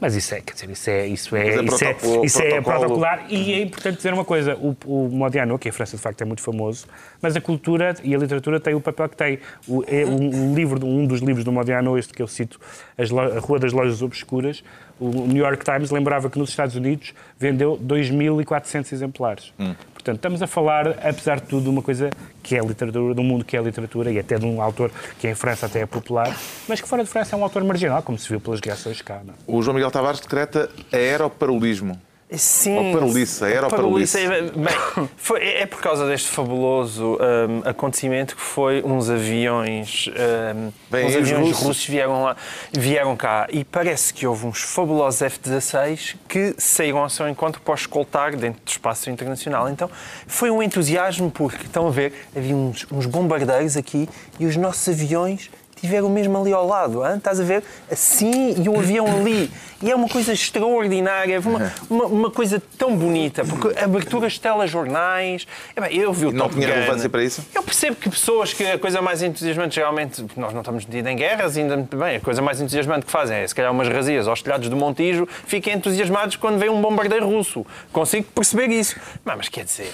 [0.00, 3.26] Mas isso é, quer dizer, isso é, isso é, é, isso é, isso é protocolar
[3.28, 6.24] e é importante dizer uma coisa, o, o Modiano, que em França de facto é
[6.24, 6.86] muito famoso,
[7.20, 9.38] mas a cultura e a literatura têm o papel que têm.
[9.66, 12.60] O, é, um, livro, um dos livros do Modiano, este que eu cito,
[12.96, 14.62] A Rua das Lojas Obscuras,
[15.00, 19.52] o New York Times lembrava que nos Estados Unidos vendeu 2.400 exemplares.
[19.58, 19.74] Hum.
[20.00, 22.10] Portanto, estamos a falar, apesar de tudo, de uma coisa
[22.42, 25.28] que é literatura, de um mundo que é literatura e até de um autor que
[25.28, 26.34] em França até é popular,
[26.66, 29.20] mas que fora de França é um autor marginal, como se viu pelas reações cá.
[29.24, 29.34] Não?
[29.34, 29.36] É?
[29.46, 32.00] O João Miguel Tavares decreta aeroparolismo.
[32.32, 32.76] Sim.
[32.76, 34.18] Ou parolice, era o parolice.
[34.28, 41.06] Bem, foi, é por causa deste fabuloso um, acontecimento que foi uns aviões, um, Bem,
[41.06, 41.66] uns aviões russos.
[41.66, 42.36] russos vieram, lá,
[42.72, 47.74] vieram cá e parece que houve uns fabulosos F-16 que saíram ao seu encontro para
[47.74, 49.68] escoltar dentro do espaço internacional.
[49.68, 49.90] Então
[50.26, 54.08] foi um entusiasmo porque, estão a ver, havia uns, uns bombardeiros aqui
[54.38, 55.50] e os nossos aviões
[55.80, 57.04] tiveram mesmo ali ao lado.
[57.04, 57.16] Hein?
[57.16, 57.62] Estás a ver?
[57.90, 59.50] Assim e o avião ali.
[59.82, 65.46] E é uma coisa extraordinária, uma, uma, uma coisa tão bonita, porque aberturas de telejornais.
[65.90, 67.44] Eu vi o não tinha relevância para isso?
[67.54, 71.16] Eu percebo que pessoas que a coisa mais entusiasmante, geralmente, nós não estamos metidos em
[71.16, 74.42] guerras, ainda bem, a coisa mais entusiasmante que fazem é se calhar umas razias aos
[74.42, 77.64] telhados do Montijo, fiquem entusiasmados quando vem um bombardeiro russo.
[77.90, 78.96] Consigo perceber isso.
[79.24, 79.90] Mas, mas quer dizer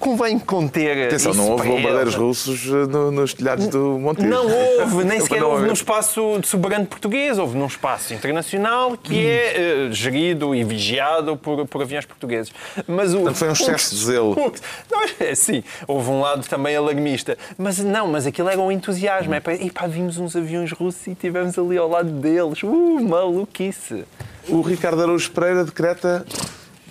[0.00, 1.06] convém conter.
[1.06, 4.26] Atenção, não houve bombardeiros russos eh, no, nos telhados do Montijo.
[4.26, 9.14] Não houve, nem sequer houve num espaço de soberano português, houve num espaço internacional que
[9.14, 9.28] hum.
[9.28, 12.52] é uh, gerido e vigiado por, por aviões portugueses.
[12.88, 14.32] Mas o, Portanto, foi um excesso de zelo.
[14.32, 14.52] O,
[14.90, 17.36] não, é, sim, houve um lado também alarmista.
[17.58, 19.32] Mas não, mas aquilo era um entusiasmo.
[19.32, 19.36] Hum.
[19.36, 22.62] É para, e pá, vimos uns aviões russos e estivemos ali ao lado deles.
[22.62, 24.04] Uh, maluquice.
[24.48, 26.24] O Ricardo Araújo Pereira decreta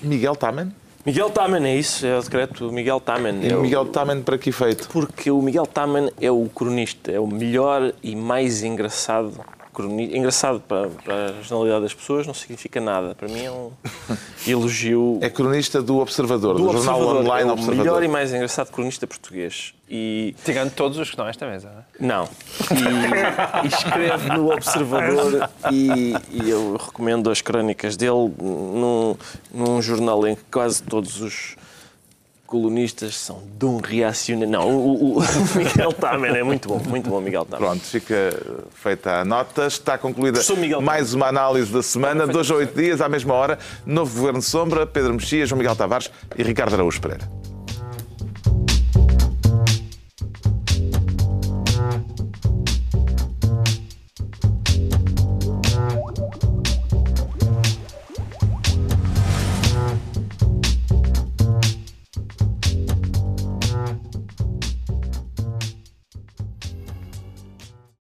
[0.02, 0.72] Miguel Tamen?
[1.10, 3.40] Miguel Taman, é isso, é o decreto Miguel Taman.
[3.42, 4.88] E é o Miguel Taman para que efeito?
[4.90, 9.34] Porque o Miguel Taman é o cronista, é o melhor e mais engraçado
[9.80, 10.18] cronista.
[10.18, 13.16] Engraçado para, para a generalidade das pessoas não significa nada.
[13.16, 13.72] Para mim é um
[14.46, 15.20] elogio.
[15.22, 17.74] É cronista do Observador, do, do jornal online é Observador.
[17.74, 19.74] o melhor e mais engraçado cronista português.
[19.90, 20.36] E...
[20.44, 22.20] Tirando todos os que estão nesta mesa, não é?
[22.20, 22.30] Não.
[23.64, 29.16] E, e escreve no Observador e, e, eu recomendo as crónicas dele num,
[29.52, 31.56] num jornal em que quase todos os
[32.50, 34.50] colunistas são de um reacionário.
[34.50, 35.22] Não, o, o,
[35.56, 37.68] Miguel Tamer é muito bom, muito bom, Miguel Tamer.
[37.68, 38.16] Pronto, fica
[38.74, 39.68] feita a nota.
[39.68, 40.42] Está concluída
[40.82, 42.26] mais uma análise da semana.
[42.26, 46.10] Dois a oito dias, à mesma hora, novo Governo Sombra, Pedro Mexias, João Miguel Tavares
[46.36, 47.39] e Ricardo Araújo Pereira.